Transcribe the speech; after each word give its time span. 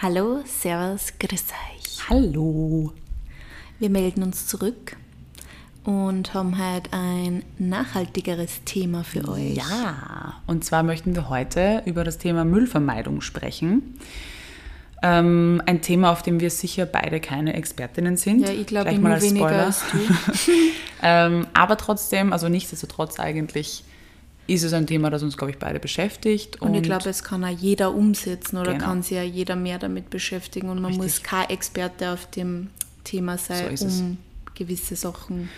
Hallo, 0.00 0.44
Servus, 0.44 1.12
grüß 1.18 1.46
euch. 1.74 2.08
Hallo. 2.08 2.92
Wir 3.80 3.90
melden 3.90 4.22
uns 4.22 4.46
zurück 4.46 4.96
und 5.82 6.34
haben 6.34 6.56
heute 6.56 6.92
ein 6.92 7.42
nachhaltigeres 7.58 8.62
Thema 8.64 9.02
für 9.02 9.28
euch. 9.28 9.56
Ja, 9.56 10.40
und 10.46 10.64
zwar 10.64 10.84
möchten 10.84 11.16
wir 11.16 11.28
heute 11.28 11.82
über 11.84 12.04
das 12.04 12.18
Thema 12.18 12.44
Müllvermeidung 12.44 13.22
sprechen. 13.22 13.98
Ähm, 15.02 15.60
ein 15.66 15.82
Thema, 15.82 16.12
auf 16.12 16.22
dem 16.22 16.38
wir 16.38 16.50
sicher 16.50 16.86
beide 16.86 17.18
keine 17.18 17.54
Expertinnen 17.54 18.16
sind. 18.16 18.42
Ja, 18.42 18.50
ich 18.52 18.68
glaube, 18.68 18.92
ich 18.92 19.00
mal 19.00 19.14
als 19.14 19.24
weniger 19.24 19.48
Spoiler. 19.48 19.66
als 19.66 19.82
du. 20.46 20.52
ähm, 21.02 21.46
aber 21.54 21.76
trotzdem, 21.76 22.32
also 22.32 22.48
nichtsdestotrotz 22.48 23.18
eigentlich, 23.18 23.82
ist 24.48 24.64
es 24.64 24.72
ein 24.72 24.86
Thema, 24.86 25.10
das 25.10 25.22
uns, 25.22 25.36
glaube 25.36 25.52
ich, 25.52 25.58
beide 25.58 25.78
beschäftigt. 25.78 26.60
Und 26.60 26.74
ich 26.74 26.82
glaube, 26.82 27.08
es 27.08 27.22
kann 27.22 27.44
auch 27.44 27.48
jeder 27.48 27.94
umsetzen 27.94 28.56
oder 28.56 28.72
Genau. 28.72 28.84
kann 28.86 29.02
sich 29.02 29.12
ja 29.16 29.22
jeder 29.22 29.54
mehr 29.54 29.78
damit 29.78 30.10
beschäftigen 30.10 30.68
und 30.70 30.80
man 30.82 30.92
Richtig. 30.92 31.02
muss 31.02 31.22
kein 31.22 31.50
Experte 31.50 32.10
auf 32.10 32.26
dem 32.30 32.70
Thema 33.04 33.38
sein, 33.38 33.76
So 33.76 33.86
um 33.86 34.18
gewisse 34.54 34.96
Sachen 34.96 35.48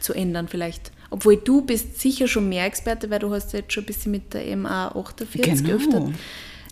zu 0.00 0.12
ändern 0.12 0.46
vielleicht. 0.48 0.92
Obwohl 1.10 1.36
du 1.36 1.62
bist 1.62 2.00
sicher 2.00 2.28
schon 2.28 2.48
mehr 2.48 2.66
Experte, 2.66 3.10
weil 3.10 3.18
du 3.20 3.32
hast 3.32 3.52
ja 3.52 3.60
jetzt 3.60 3.72
schon 3.72 3.82
ein 3.84 3.86
bisschen 3.86 4.12
mit 4.12 4.32
der 4.34 4.56
MA 4.56 4.88
48 4.88 5.64
Genau. 5.64 5.74
öfter 5.76 6.12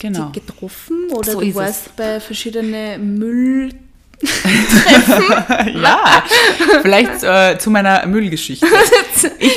Genau. 0.00 0.26
die 0.34 0.40
getroffen 0.40 1.08
oder 1.12 1.32
So 1.32 1.40
du 1.40 1.46
ist 1.46 1.50
es. 1.50 1.54
warst 1.56 1.96
bei 1.96 2.20
verschiedenen 2.20 3.18
Müll... 3.18 3.70
ja, 5.74 6.24
vielleicht 6.82 7.22
äh, 7.22 7.58
zu 7.58 7.70
meiner 7.70 8.06
Müllgeschichte. 8.06 8.66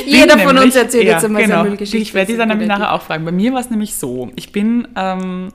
Jeder 0.06 0.38
von 0.38 0.48
uns 0.50 0.58
nämlich- 0.58 0.76
erzählt 0.76 1.04
jetzt 1.04 1.24
einmal 1.24 1.42
genau, 1.42 1.56
seine 1.56 1.68
Müllgeschichte. 1.68 1.98
Ich 1.98 2.14
werde 2.14 2.32
die 2.32 2.38
dann 2.38 2.48
nämlich 2.48 2.68
nachher 2.68 2.92
auch 2.92 3.02
fragen. 3.02 3.24
Bei 3.24 3.32
mir 3.32 3.52
war 3.52 3.60
es 3.60 3.70
nämlich 3.70 3.94
so, 3.94 4.30
ich 4.36 4.52
bin 4.52 4.88
ähm, 4.96 5.52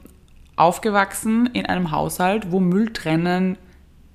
aufgewachsen 0.56 1.50
in 1.54 1.66
einem 1.66 1.92
Haushalt, 1.92 2.52
wo 2.52 2.60
Mülltrennen 2.60 3.58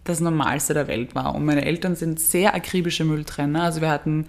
das 0.05 0.21
Normalste 0.21 0.75
der 0.75 0.89
Welt 0.89 1.15
war. 1.15 1.35
Und 1.35 1.45
meine 1.45 1.65
Eltern 1.65 1.95
sind 1.97 2.21
sehr 2.21 2.55
akribische 2.55 3.05
Mülltrenner. 3.05 3.63
Also 3.65 3.81
wir 3.81 3.91
hatten 3.91 4.27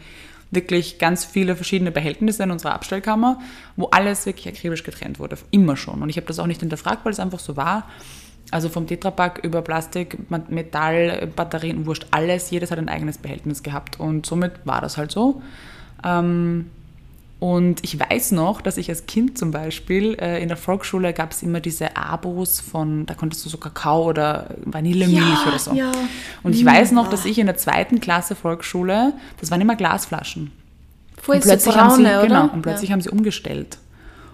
wirklich 0.51 0.97
ganz 0.97 1.25
viele 1.25 1.55
verschiedene 1.55 1.91
Behältnisse 1.91 2.43
in 2.43 2.51
unserer 2.51 2.73
Abstellkammer, 2.73 3.39
wo 3.75 3.85
alles 3.85 4.25
wirklich 4.25 4.47
akribisch 4.47 4.83
getrennt 4.83 5.19
wurde. 5.19 5.37
Immer 5.51 5.77
schon. 5.77 6.01
Und 6.01 6.09
ich 6.09 6.17
habe 6.17 6.27
das 6.27 6.39
auch 6.39 6.47
nicht 6.47 6.59
hinterfragt, 6.59 7.05
weil 7.05 7.13
es 7.13 7.19
einfach 7.19 7.39
so 7.39 7.55
war. 7.55 7.87
Also 8.51 8.69
vom 8.69 8.87
Tetrapack 8.87 9.39
über 9.43 9.61
Plastik, 9.61 10.17
Metall, 10.49 11.27
Batterien, 11.35 11.85
wurscht, 11.85 12.07
alles. 12.11 12.49
Jedes 12.49 12.71
hat 12.71 12.79
ein 12.79 12.89
eigenes 12.89 13.17
Behältnis 13.19 13.61
gehabt. 13.63 13.99
Und 13.99 14.25
somit 14.25 14.53
war 14.65 14.81
das 14.81 14.97
halt 14.97 15.11
so. 15.11 15.41
Ähm, 16.03 16.65
und 17.39 17.81
ich 17.85 17.97
weiß 17.97 18.31
noch, 18.33 18.59
dass 18.59 18.75
ich 18.75 18.89
als 18.89 19.05
Kind 19.05 19.37
zum 19.37 19.51
Beispiel 19.51 20.17
äh, 20.19 20.41
in 20.41 20.49
der 20.49 20.57
Volksschule 20.57 21.13
gab 21.13 21.31
es 21.31 21.41
immer 21.41 21.61
diese 21.61 21.95
Abos 21.95 22.59
von, 22.59 23.05
da 23.05 23.13
konntest 23.13 23.45
du 23.45 23.49
so 23.49 23.57
Kakao 23.57 24.03
oder 24.09 24.55
Vanillemilch 24.65 25.17
Ja, 25.19 25.47
oder 25.47 25.59
so. 25.59 25.73
ja. 25.73 25.91
Und 26.43 26.53
ich 26.53 26.65
weiß 26.65 26.91
noch, 26.91 27.07
dass 27.09 27.23
ich 27.23 27.39
in 27.39 27.45
der 27.45 27.55
zweiten 27.55 28.01
Klasse 28.01 28.35
Volksschule, 28.35 29.13
das 29.39 29.51
waren 29.51 29.61
immer 29.61 29.77
Glasflaschen. 29.77 30.51
Voll 31.21 31.35
Und 31.35 31.43
plötzlich, 31.43 31.77
haben 31.77 31.95
sie, 31.95 32.03
braune, 32.03 32.27
genau, 32.27 32.49
und 32.49 32.61
plötzlich 32.61 32.91
haben 32.91 33.01
sie 33.01 33.09
umgestellt. 33.09 33.77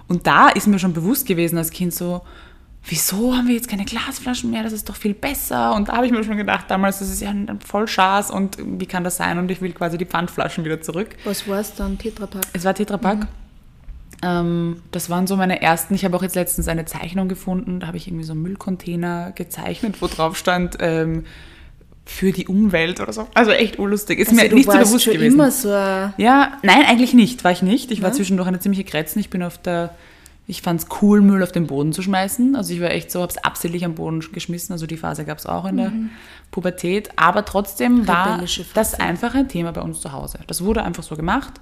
Und 0.07 0.25
da 0.25 0.49
ist 0.49 0.65
mir 0.67 0.79
schon 0.79 0.93
bewusst 0.93 1.27
gewesen 1.27 1.57
als 1.59 1.69
Kind 1.69 1.93
so, 1.93 2.21
wieso 2.87 3.35
haben 3.35 3.47
wir 3.47 3.55
jetzt 3.55 3.67
keine 3.69 3.85
Glasflaschen 3.85 4.51
mehr? 4.51 4.63
Das 4.63 4.73
ist 4.73 4.87
doch 4.89 4.95
viel 4.95 5.13
besser. 5.13 5.73
Und 5.75 5.89
da 5.89 5.93
habe 5.97 6.05
ich 6.05 6.11
mir 6.11 6.23
schon 6.23 6.37
gedacht, 6.37 6.65
damals, 6.69 6.99
das 6.99 7.09
ist 7.09 7.21
ja 7.21 7.29
ein 7.29 7.59
voll 7.65 7.87
Schaß 7.87 8.31
und 8.31 8.57
wie 8.59 8.85
kann 8.85 9.03
das 9.03 9.17
sein? 9.17 9.37
Und 9.39 9.49
ich 9.51 9.61
will 9.61 9.73
quasi 9.73 9.97
die 9.97 10.05
Pfandflaschen 10.05 10.63
wieder 10.65 10.81
zurück. 10.81 11.09
Was 11.23 11.47
war 11.47 11.59
es 11.59 11.73
dann? 11.75 11.97
Tetrapack? 11.97 12.43
Es 12.53 12.63
war 12.63 12.73
Tetrapack. 12.73 13.27
Ähm, 14.23 14.81
das 14.91 15.09
waren 15.09 15.27
so 15.27 15.35
meine 15.35 15.61
ersten. 15.61 15.93
Ich 15.95 16.05
habe 16.05 16.15
auch 16.15 16.23
jetzt 16.23 16.35
letztens 16.35 16.67
eine 16.67 16.85
Zeichnung 16.85 17.27
gefunden. 17.27 17.79
Da 17.79 17.87
habe 17.87 17.97
ich 17.97 18.07
irgendwie 18.07 18.23
so 18.23 18.31
einen 18.33 18.41
Müllcontainer 18.43 19.31
gezeichnet, 19.33 20.01
wo 20.01 20.07
drauf 20.07 20.37
stand, 20.37 20.77
ähm, 20.79 21.25
für 22.05 22.31
die 22.31 22.45
Umwelt 22.47 22.99
oder 23.01 23.11
so. 23.11 23.27
Also 23.33 23.51
echt 23.51 23.79
urlustig. 23.79 24.19
Ist 24.19 24.29
Also 24.29 24.41
mir 24.41 24.53
nicht 24.53 24.71
so 24.71 24.77
bewusst 24.77 25.03
schon 25.05 25.13
gewesen. 25.13 25.33
immer 25.33 25.49
so 25.51 25.69
Ja, 25.69 26.59
nein, 26.61 26.83
eigentlich 26.87 27.13
nicht. 27.15 27.43
War 27.43 27.51
ich 27.51 27.61
nicht. 27.63 27.91
Ich 27.91 28.01
war 28.03 28.09
Ja? 28.09 28.15
zwischendurch 28.15 28.47
eine 28.47 28.59
ziemliche 28.59 28.83
Kretzen. 28.83 29.19
Ich 29.19 29.29
bin 29.29 29.41
auf 29.43 29.57
der. 29.57 29.95
Ich 30.47 30.61
fand 30.61 30.81
es 30.81 30.87
cool, 31.01 31.21
Müll 31.21 31.41
auf 31.41 31.51
den 31.51 31.65
Boden 31.67 31.91
zu 31.91 32.01
schmeißen. 32.03 32.55
Also 32.55 32.73
ich 32.73 32.79
war 32.81 32.91
echt 32.91 33.09
so, 33.11 33.21
habe 33.21 33.31
es 33.31 33.43
absichtlich 33.43 33.83
am 33.83 33.95
Boden 33.95 34.19
geschmissen. 34.31 34.73
Also 34.73 34.85
die 34.85 34.97
Phase 34.97 35.25
gab 35.25 35.39
es 35.39 35.45
auch 35.47 35.65
in 35.65 35.77
der 35.77 35.91
Pubertät. 36.51 37.09
Aber 37.15 37.45
trotzdem 37.45 38.07
war 38.07 38.37
Mhm. 38.41 38.45
Das 38.73 38.93
einfach 38.99 39.33
ein 39.33 39.47
Thema 39.49 39.71
bei 39.71 39.81
uns 39.81 40.01
zu 40.01 40.11
Hause. 40.11 40.39
Das 40.47 40.63
wurde 40.63 40.83
einfach 40.83 41.03
so 41.03 41.15
gemacht. 41.15 41.53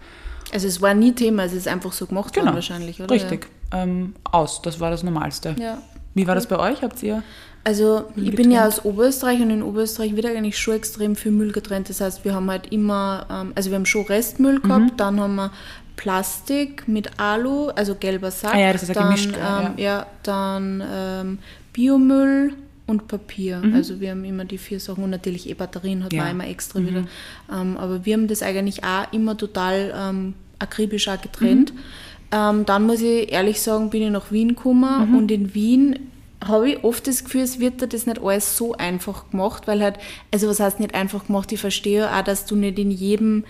Also 0.52 0.68
es 0.68 0.82
war 0.82 0.94
nie 0.94 1.14
Thema, 1.14 1.44
es 1.46 1.54
ist 1.54 1.68
einfach 1.68 1.94
so 1.94 2.06
gemacht 2.06 2.34
Genau. 2.34 2.48
worden 2.48 2.56
wahrscheinlich, 2.56 3.02
oder? 3.02 3.10
Richtig. 3.16 3.48
Ähm, 3.72 4.16
aus. 4.30 4.62
Das 4.62 4.80
war 4.80 4.92
das 4.92 5.02
Normalste. 5.04 5.56
Ja. 5.60 5.78
Wie 6.14 6.28
war 6.28 6.36
das 6.36 6.46
bei 6.48 6.60
euch? 6.60 6.82
Habt 6.84 7.02
ihr? 7.02 7.24
Also 7.64 8.04
ich 8.18 8.24
Müll 8.24 8.32
bin 8.36 8.52
ja 8.52 8.66
getrennt? 8.66 8.80
aus 8.80 8.86
Oberösterreich 8.86 9.42
und 9.42 9.50
in 9.50 9.64
Oberösterreich 9.64 10.16
wird 10.18 10.26
eigentlich 10.26 10.60
schon 10.60 10.76
extrem 10.76 11.16
viel 11.16 11.32
Müll 11.32 11.54
getrennt. 11.54 11.90
Das 11.90 12.02
heißt, 12.02 12.26
wir 12.26 12.36
haben 12.36 12.52
halt 12.52 12.68
immer, 12.74 13.26
ähm, 13.32 13.54
also 13.56 13.70
wir 13.72 13.78
haben 13.78 13.86
schon 13.86 14.06
Restmüll 14.06 14.60
Mhm. 14.60 14.62
gehabt, 14.64 14.92
dann 15.00 15.20
haben 15.22 15.36
wir 15.36 15.52
Plastik 15.96 16.88
mit 16.88 17.20
Alu, 17.20 17.70
also 17.70 17.96
gelber 17.96 18.32
Sack. 18.32 18.54
Ah 18.56 18.60
ja, 18.60 18.74
das 18.74 18.84
ist 18.84 18.90
ja 18.90 18.94
dann, 18.96 19.06
gemischt, 19.06 19.38
ja, 19.38 19.62
ähm, 19.68 19.74
ja. 19.78 20.06
dann 20.24 20.84
ähm, 20.92 21.40
Biomüll 21.74 22.54
und 22.88 23.08
Papier. 23.08 23.60
Mhm. 23.60 23.76
Also 23.76 24.00
wir 24.00 24.12
haben 24.12 24.26
immer 24.26 24.46
die 24.46 24.58
vier 24.58 24.80
Sachen 24.80 25.04
und 25.04 25.10
natürlich 25.12 25.50
eh 25.50 25.54
Batterien 25.54 26.04
hat 26.04 26.12
Ja. 26.14 26.22
Mhm. 26.24 26.28
man 26.28 26.36
immer 26.42 26.48
extra 26.50 26.80
wieder. 26.80 27.06
Ähm, 27.52 27.78
aber 27.78 28.06
wir 28.06 28.14
haben 28.14 28.28
das 28.28 28.42
eigentlich 28.44 28.84
auch 28.84 29.12
immer 29.14 29.38
total 29.38 29.94
ähm, 29.98 30.34
akribisch 30.60 31.08
auch 31.08 31.22
getrennt. 31.22 31.74
Mhm. 31.74 31.80
Ähm, 32.32 32.66
dann 32.66 32.86
muss 32.88 33.02
ich 33.02 33.32
ehrlich 33.32 33.62
sagen, 33.62 33.90
bin 33.90 34.02
ich 34.04 34.10
nach 34.10 34.32
Wien 34.32 34.50
gekommen 34.50 35.10
Mhm. 35.12 35.18
und 35.18 35.32
in 35.32 35.54
Wien 35.54 36.00
habe 36.44 36.72
ich 36.72 36.84
oft 36.84 37.08
das 37.08 37.24
Gefühl, 37.24 37.42
es 37.44 37.60
wird 37.60 37.80
dir 37.82 37.88
das 37.88 38.06
nicht 38.06 38.22
alles 38.22 38.58
so 38.58 38.74
einfach 38.74 39.30
gemacht, 39.32 39.66
weil 39.66 39.82
halt, 39.82 39.96
also 40.34 40.50
was 40.50 40.60
heißt 40.60 40.80
nicht 40.82 40.94
einfach 40.94 41.28
gemacht, 41.28 41.50
ich 41.54 41.60
verstehe 41.62 42.12
auch, 42.14 42.22
dass 42.24 42.46
du 42.46 42.58
nicht 42.58 42.78
in 42.80 42.92
jedem, 42.92 43.46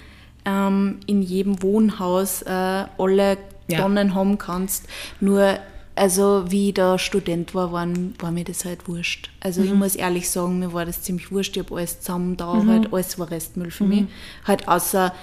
ähm, 0.46 1.00
in 1.08 1.22
jedem 1.22 1.62
Wohnhaus 1.62 2.42
äh, 2.44 2.50
alle 2.98 3.38
Ja. 3.68 3.80
Tonnen 3.82 4.14
haben 4.14 4.38
kannst. 4.38 4.88
Nur, 5.22 5.58
also 5.96 6.46
wie 6.50 6.70
ich 6.70 6.74
da 6.74 6.98
Student 7.00 7.54
war, 7.56 7.72
waren, 7.72 8.14
war 8.20 8.32
mir 8.32 8.44
das 8.44 8.66
halt 8.66 8.88
wurscht. 8.90 9.30
Also 9.40 9.62
Mhm. 9.62 9.68
ich 9.68 9.74
muss 9.74 9.96
ehrlich 9.96 10.30
sagen, 10.30 10.60
mir 10.60 10.74
war 10.74 10.86
das 10.86 11.02
ziemlich 11.02 11.32
wurscht, 11.32 11.56
ich 11.56 11.64
habe 11.64 11.76
alles 11.76 12.00
zusammen 12.02 12.36
da, 12.36 12.64
halt 12.68 12.92
alles 12.92 13.18
war 13.20 13.30
Restmüll 13.32 13.68
Mhm. 13.68 13.72
für 13.72 13.84
mich. 13.86 14.06
Halt 14.46 14.68
außer 14.68 15.14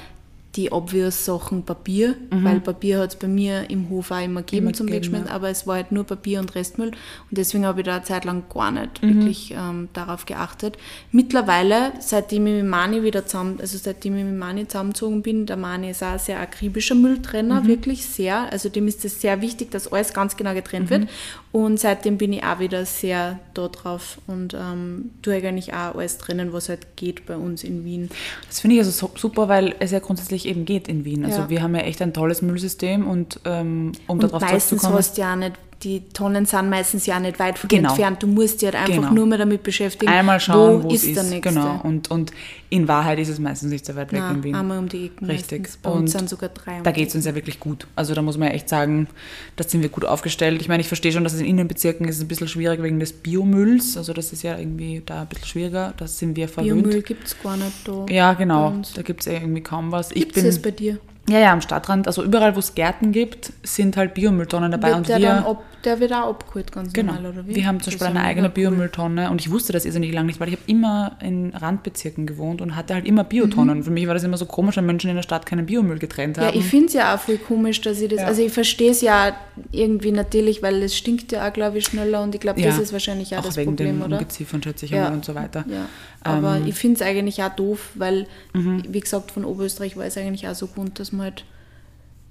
die 0.57 0.73
obvious 0.73 1.25
Sachen 1.25 1.63
Papier, 1.63 2.17
Mhm. 2.31 2.45
weil 2.45 2.61
Papier 2.61 2.99
hat 2.99 3.11
es 3.11 3.17
bei 3.17 3.29
mir 3.29 3.71
im 3.71 3.89
Hof 3.89 4.11
auch 4.11 4.21
immer 4.21 4.41
gegeben 4.43 4.67
Immer 4.67 4.73
zum 4.75 4.89
Wegschmeißen, 4.91 5.29
ja. 5.29 5.33
aber 5.33 5.49
es 5.49 5.65
war 5.67 5.77
halt 5.77 5.93
nur 5.93 6.03
Papier 6.05 6.41
und 6.41 6.55
Restmüll 6.57 6.89
und 6.89 6.97
deswegen 7.31 7.65
habe 7.67 7.81
ich 7.83 7.87
da 7.87 7.97
eine 7.97 8.03
Zeit 8.05 8.25
lang 8.25 8.43
gar 8.53 8.73
nicht 8.73 9.01
Mhm. 9.01 9.15
wirklich 9.15 9.55
ähm, 9.57 9.89
darauf 9.93 10.27
geachtet. 10.27 10.77
Mittlerweile, 11.13 11.93
seitdem 12.01 12.47
ich 12.47 12.55
mit 12.63 12.65
Mani 12.71 13.03
wieder 13.03 13.27
zusammen, 13.27 13.59
also 13.61 13.77
seitdem 13.79 14.17
ich 14.17 14.25
mit 14.25 14.37
Mani 14.39 14.67
zusammengezogen 14.67 15.23
bin, 15.23 15.45
der 15.47 15.57
Mani 15.57 15.91
ist 15.91 16.03
auch 16.03 16.09
ein 16.13 16.19
sehr 16.19 16.41
akribischer 16.41 16.95
Mhm. 16.95 17.03
Mülltrenner, 17.03 17.67
wirklich 17.67 18.05
sehr, 18.07 18.51
also 18.53 18.69
dem 18.69 18.89
ist 18.89 19.05
es 19.05 19.21
sehr 19.21 19.41
wichtig, 19.43 19.71
dass 19.71 19.93
alles 19.93 20.13
ganz 20.15 20.37
genau 20.37 20.55
getrennt 20.55 20.87
Mhm. 20.87 20.91
wird 20.91 21.09
und 21.53 21.81
seitdem 21.81 22.17
bin 22.17 22.33
ich 22.33 22.45
auch 22.45 22.61
wieder 22.61 22.87
sehr 22.87 23.41
da 23.55 23.67
drauf 23.69 24.19
und 24.29 24.55
ähm, 24.55 25.11
tue 25.23 25.35
eigentlich 25.35 25.73
auch 25.75 25.97
alles 25.97 26.19
trennen, 26.19 26.53
was 26.53 26.69
halt 26.69 26.97
geht 26.97 27.27
bei 27.27 27.37
uns 27.37 27.65
in 27.65 27.85
Wien. 27.85 28.09
Das 28.47 28.61
finde 28.61 28.77
ich 28.77 28.81
also 28.81 28.91
so 28.93 29.11
super, 29.17 29.49
weil 29.49 29.75
es 29.81 29.91
ja 29.91 29.99
grundsätzlich 29.99 30.47
eben 30.47 30.65
geht 30.65 30.87
in 30.87 31.05
Wien. 31.05 31.25
Also 31.25 31.41
Ja. 31.41 31.51
wir 31.51 31.63
haben 31.63 31.75
ja 31.75 31.83
echt 31.83 32.01
ein 32.03 32.13
tolles 32.15 32.41
Müllsystem 32.43 33.07
und 33.09 33.41
um, 33.45 33.93
um 34.07 34.19
Und 34.19 34.23
darauf 34.23 34.43
meistens 34.43 34.69
zurückzukommen. 34.83 34.99
hast 34.99 35.17
du 35.17 35.21
ja 35.23 35.35
nicht, 35.37 35.55
die 35.83 36.03
Tonnen 36.13 36.45
sind 36.45 36.69
meistens 36.69 37.07
ja 37.07 37.19
nicht 37.19 37.39
weit 37.39 37.59
von 37.59 37.69
Genau. 37.69 37.89
entfernt. 37.91 38.23
Du 38.23 38.27
musst 38.27 38.61
dich 38.61 38.67
halt 38.67 38.77
einfach 38.77 38.95
Genau. 39.03 39.13
nur 39.13 39.27
mehr 39.27 39.39
damit 39.39 39.63
beschäftigen, 39.63 40.13
Einmal 40.13 40.39
schauen, 40.39 40.83
wo, 40.83 40.89
ist 40.91 41.05
es 41.07 41.15
der 41.15 41.23
ist. 41.23 41.31
nächste. 41.31 41.49
Genau. 41.55 41.81
Und, 41.83 42.11
und 42.11 42.33
in 42.69 42.87
Wahrheit 42.87 43.19
ist 43.19 43.29
es 43.31 43.39
meistens 43.39 43.71
nicht 43.73 43.87
so 43.87 43.97
weit 43.97 44.13
weg 44.13 44.19
in 44.19 44.25
Nein, 44.27 44.45
Wien. 44.45 44.55
einmal 44.55 44.79
um 44.79 44.89
die 44.89 45.07
Ecken 45.07 45.27
Richtig. 45.27 45.61
meistens. 45.63 45.77
Bei 45.79 45.91
und 45.91 46.01
uns 46.01 46.13
sind 46.13 46.29
sogar 46.29 46.51
drei. 46.51 46.79
um 46.79 46.83
da 46.83 46.91
geht 46.91 47.09
es 47.09 47.15
uns 47.15 47.25
ja 47.25 47.35
wirklich 47.35 47.61
gut. 47.61 47.87
Also 47.97 48.15
da 48.15 48.21
muss 48.23 48.37
man 48.37 48.49
ja 48.49 48.55
echt 48.55 48.69
sagen, 48.69 49.09
da 49.57 49.65
sind 49.65 49.81
wir 49.83 49.89
gut 49.89 50.05
aufgestellt. 50.05 50.61
Ich 50.61 50.69
meine, 50.69 50.81
ich 50.83 50.89
verstehe 50.89 51.13
schon, 51.13 51.25
dass 51.25 51.33
es 51.33 51.41
in 51.41 51.47
Innenbezirken 51.47 52.07
ist 52.07 52.17
es 52.17 52.23
ein 52.23 52.29
bisschen 52.29 52.49
schwierig 52.49 52.83
wegen 52.83 53.01
des 53.01 53.13
Biomülls. 53.13 53.97
Also 53.97 54.13
das 54.13 54.33
ist 54.33 54.43
ja 54.43 54.59
irgendwie 54.59 55.03
da 55.05 55.23
ein 55.23 55.29
bisschen 55.29 55.47
schwieriger. 55.47 55.95
Das 55.97 56.19
sind 56.19 56.37
wir 56.37 56.49
verwöhnt. 56.49 56.83
Biomüll 56.83 57.03
gibt 57.03 57.27
es 57.27 57.43
gar 57.43 57.57
nicht 57.57 57.73
da. 57.89 58.07
Ja, 58.11 58.35
genau. 58.35 58.75
Da 58.95 59.03
gibt 59.03 59.23
es 59.23 59.27
irgendwie 59.27 59.63
kaum 59.63 59.93
was. 59.93 60.11
Gibt 60.11 60.37
es 60.37 60.61
bei 60.61 60.71
dir? 60.71 60.99
Ja, 61.31 61.39
ja, 61.39 61.53
am 61.53 61.61
Stadtrand. 61.61 62.07
Also 62.07 62.23
überall, 62.25 62.55
wo 62.57 62.59
es 62.59 62.75
Gärten 62.75 63.13
gibt, 63.13 63.53
sind 63.63 63.97
halt 63.97 64.15
Biomülltonnen 64.15 64.71
dabei. 64.71 64.89
Wird 64.89 64.97
und 64.99 65.09
der, 65.09 65.19
wir, 65.19 65.29
dann 65.29 65.45
ab, 65.45 65.63
der 65.85 66.01
wird 66.01 66.13
auch 66.13 66.29
abgeholt, 66.31 66.73
ganz 66.73 66.93
Genau. 66.93 67.13
normal, 67.15 67.33
oder 67.33 67.47
wie? 67.47 67.55
Wir 67.55 67.67
haben 67.67 67.81
zum 67.81 67.93
Das 67.93 68.01
Beispiel 68.01 68.17
eine 68.19 68.27
eigene 68.27 68.49
cool. 68.49 68.55
Biomülltonne 68.55 69.31
und 69.31 69.41
ich 69.41 69.51
wusste 69.51 69.73
das 69.73 69.85
irrsinnig 69.85 70.13
lange 70.13 70.27
nicht, 70.27 70.41
weil 70.41 70.49
ich 70.49 70.55
habe 70.55 70.63
immer 70.67 71.17
in 71.23 71.55
Randbezirken 71.55 72.27
gewohnt 72.27 72.61
und 72.61 72.75
hatte 72.77 72.95
halt 72.95 73.07
immer 73.07 73.25
Biotonnen. 73.25 73.83
Für 73.85 73.91
mich 73.91 74.07
war 74.07 74.15
das 74.15 74.25
immer 74.25 74.37
so 74.37 74.47
komisch, 74.47 74.77
wenn 74.77 74.87
Menschen 74.87 75.09
in 75.11 75.17
der 75.17 75.23
Stadt 75.23 75.47
keinen 75.47 75.67
Biomüll 75.67 75.99
getrennt 75.99 76.37
Mhm. 76.37 76.43
Ja, 76.43 76.49
haben. 76.49 76.59
ich 76.59 76.65
finde 76.67 76.87
es 76.87 76.93
ja 76.95 77.15
auch 77.15 77.21
voll 77.21 77.39
komisch, 77.39 77.81
dass 77.81 78.01
ich 78.01 78.09
das. 78.09 78.21
Ja. 78.21 78.27
Also 78.27 78.43
ich 78.43 78.53
verstehe 78.53 78.91
es 78.91 79.01
ja 79.01 79.35
irgendwie 79.73 80.11
natürlich, 80.13 80.63
weil 80.63 80.83
es 80.83 80.97
stinkt 80.97 81.33
ja 81.33 81.49
auch, 81.49 81.53
glaube 81.53 81.79
ich, 81.79 81.85
schneller 81.85 82.23
und 82.23 82.35
ich 82.35 82.41
glaube, 82.41 82.61
das 82.61 82.77
Ja, 82.77 82.83
ist 82.83 82.93
wahrscheinlich 82.93 83.35
auch, 83.35 83.41
auch 83.41 83.45
das 83.47 83.57
wegen 83.57 83.77
Problem, 83.77 84.03
oder? 84.03 84.17
Ungeziefern, 84.19 84.63
schätze 84.63 84.87
ich 84.87 84.91
Ja. 84.93 85.09
und 85.09 85.25
so 85.25 85.35
weiter. 85.35 85.65
Ja, 85.69 85.87
aber 86.23 86.57
Ähm, 86.57 86.67
ich 86.67 86.75
finde 86.75 86.97
es 86.97 87.03
eigentlich 87.03 87.43
auch 87.43 87.51
doof, 87.55 87.91
weil, 87.95 88.27
Mhm. 88.53 88.83
wie 88.89 89.01
gesagt, 89.01 89.31
von 89.31 89.45
Oberösterreich 89.45 89.97
war 89.97 90.05
es 90.05 90.17
eigentlich 90.17 90.47
auch 90.49 90.55
so 90.55 90.67
gut, 90.67 90.99
dass 90.99 91.13
man 91.13 91.20
halt 91.21 91.45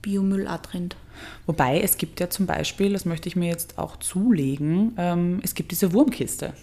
Biomüll 0.01 0.47
auch 0.47 0.57
trennt. 0.61 0.95
Wobei 1.45 1.81
es 1.81 1.97
gibt 1.97 2.19
ja 2.19 2.29
zum 2.29 2.45
Beispiel, 2.45 2.93
das 2.93 3.05
möchte 3.05 3.27
ich 3.27 3.35
mir 3.35 3.49
jetzt 3.49 3.77
auch 3.77 3.97
zulegen, 3.97 4.93
ähm, 4.97 5.39
es 5.43 5.53
gibt 5.55 5.71
diese 5.71 5.91
Wurmkiste. 5.93 6.53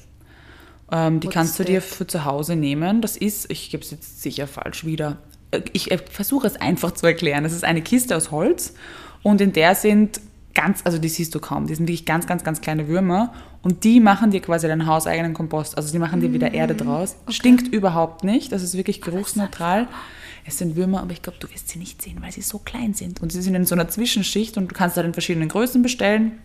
Ähm, 0.90 1.20
die 1.20 1.26
What's 1.26 1.34
kannst 1.34 1.58
du 1.58 1.64
dir 1.64 1.80
that? 1.80 1.88
für 1.88 2.06
zu 2.06 2.24
Hause 2.24 2.56
nehmen. 2.56 3.02
Das 3.02 3.16
ist, 3.16 3.50
ich 3.50 3.70
gebe 3.70 3.82
es 3.82 3.90
jetzt 3.90 4.22
sicher 4.22 4.46
falsch 4.46 4.84
wieder. 4.84 5.18
Äh, 5.50 5.62
Ich 5.72 5.90
äh, 5.90 5.98
versuche 5.98 6.46
es 6.46 6.56
einfach 6.56 6.92
zu 6.92 7.06
erklären. 7.06 7.44
Es 7.44 7.52
ist 7.52 7.64
eine 7.64 7.82
Kiste 7.82 8.16
aus 8.16 8.30
Holz 8.30 8.74
und 9.22 9.40
in 9.40 9.52
der 9.52 9.74
sind 9.74 10.20
ganz, 10.54 10.80
also 10.84 10.96
die 10.96 11.08
siehst 11.10 11.34
du 11.34 11.40
kaum, 11.40 11.66
die 11.66 11.74
sind 11.74 11.86
wirklich 11.86 12.06
ganz, 12.06 12.26
ganz, 12.26 12.42
ganz 12.42 12.62
kleine 12.62 12.88
Würmer 12.88 13.34
und 13.62 13.84
die 13.84 14.00
machen 14.00 14.30
dir 14.30 14.40
quasi 14.40 14.66
deinen 14.68 14.86
hauseigenen 14.86 15.34
Kompost. 15.34 15.76
Also 15.76 15.92
die 15.92 15.98
machen 15.98 16.20
dir 16.20 16.32
wieder 16.32 16.54
Erde 16.54 16.74
draus. 16.74 17.16
Stinkt 17.28 17.68
überhaupt 17.68 18.24
nicht, 18.24 18.52
das 18.52 18.62
ist 18.62 18.74
wirklich 18.76 19.02
geruchsneutral. 19.02 19.86
Es 20.46 20.58
sind 20.58 20.76
Würmer, 20.76 21.00
aber 21.02 21.12
ich 21.12 21.22
glaube, 21.22 21.38
du 21.40 21.50
wirst 21.50 21.68
sie 21.68 21.78
nicht 21.78 22.00
sehen, 22.00 22.18
weil 22.20 22.30
sie 22.30 22.42
so 22.42 22.58
klein 22.58 22.94
sind. 22.94 23.20
Und 23.20 23.32
sie 23.32 23.42
sind 23.42 23.54
in 23.54 23.64
so 23.64 23.74
einer 23.74 23.88
Zwischenschicht 23.88 24.56
und 24.56 24.70
du 24.70 24.74
kannst 24.74 24.96
da 24.96 25.02
in 25.02 25.12
verschiedenen 25.12 25.48
Größen 25.48 25.82
bestellen 25.82 26.38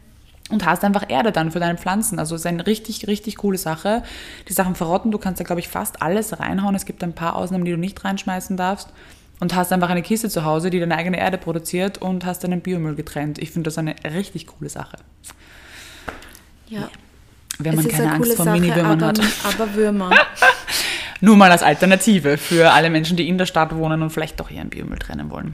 und 0.50 0.66
hast 0.66 0.84
einfach 0.84 1.10
Erde 1.10 1.32
dann 1.32 1.52
für 1.52 1.60
deine 1.60 1.78
Pflanzen. 1.78 2.18
Also 2.18 2.36
es 2.36 2.42
ist 2.42 2.48
eine 2.48 2.66
richtig, 2.66 3.08
richtig 3.08 3.38
coole 3.38 3.58
Sache. 3.58 4.04
Die 4.50 4.54
Sachen 4.54 4.76
verrotten, 4.76 5.12
du 5.12 5.20
kannst 5.20 5.40
da, 5.40 5.44
glaube 5.44 5.60
ich, 5.60 5.68
fast 5.68 6.02
alles 6.02 6.40
reinhauen. 6.40 6.74
Es 6.74 6.86
gibt 6.86 7.04
ein 7.04 7.14
paar 7.14 7.36
Ausnahmen, 7.36 7.64
die 7.64 7.72
du 7.72 7.78
nicht 7.78 8.04
reinschmeißen 8.04 8.58
darfst. 8.58 8.90
Und 9.40 9.56
hast 9.56 9.72
einfach 9.72 9.90
eine 9.90 10.04
Kiste 10.04 10.30
zu 10.30 10.46
Hause, 10.46 10.70
die 10.70 10.80
deine 10.80 10.96
eigene 10.96 11.18
Erde 11.18 11.40
produziert 11.40 12.00
und 12.00 12.26
hast 12.26 12.44
deinen 12.44 12.62
Biomüll 12.62 12.94
getrennt. 12.94 13.40
Ich 13.40 13.50
finde 13.50 13.70
das 13.70 13.78
eine 13.80 13.96
richtig 14.04 14.46
coole 14.46 14.70
Sache. 14.70 14.98
Ja. 16.68 16.90
Wenn 17.58 17.76
man 17.76 17.86
es 17.86 17.92
ist 17.92 17.98
keine 17.98 18.10
eine 18.10 18.16
Angst 18.18 18.34
vor 18.34 18.46
Sache, 18.46 18.60
Mini-Würmern 18.60 19.04
hat. 19.04 19.20
aber 19.44 19.74
Würmer. 19.74 20.12
Nur 21.22 21.38
mal 21.38 21.52
als 21.52 21.64
Alternative 21.64 22.38
für 22.38 22.72
alle 22.72 22.90
Menschen, 22.90 23.16
die 23.18 23.28
in 23.30 23.38
der 23.38 23.46
Stadt 23.46 23.76
wohnen 23.76 24.02
und 24.02 24.10
vielleicht 24.10 24.40
doch 24.40 24.50
ihren 24.52 24.70
Biomüll 24.70 24.98
trennen 25.00 25.30
wollen. 25.30 25.54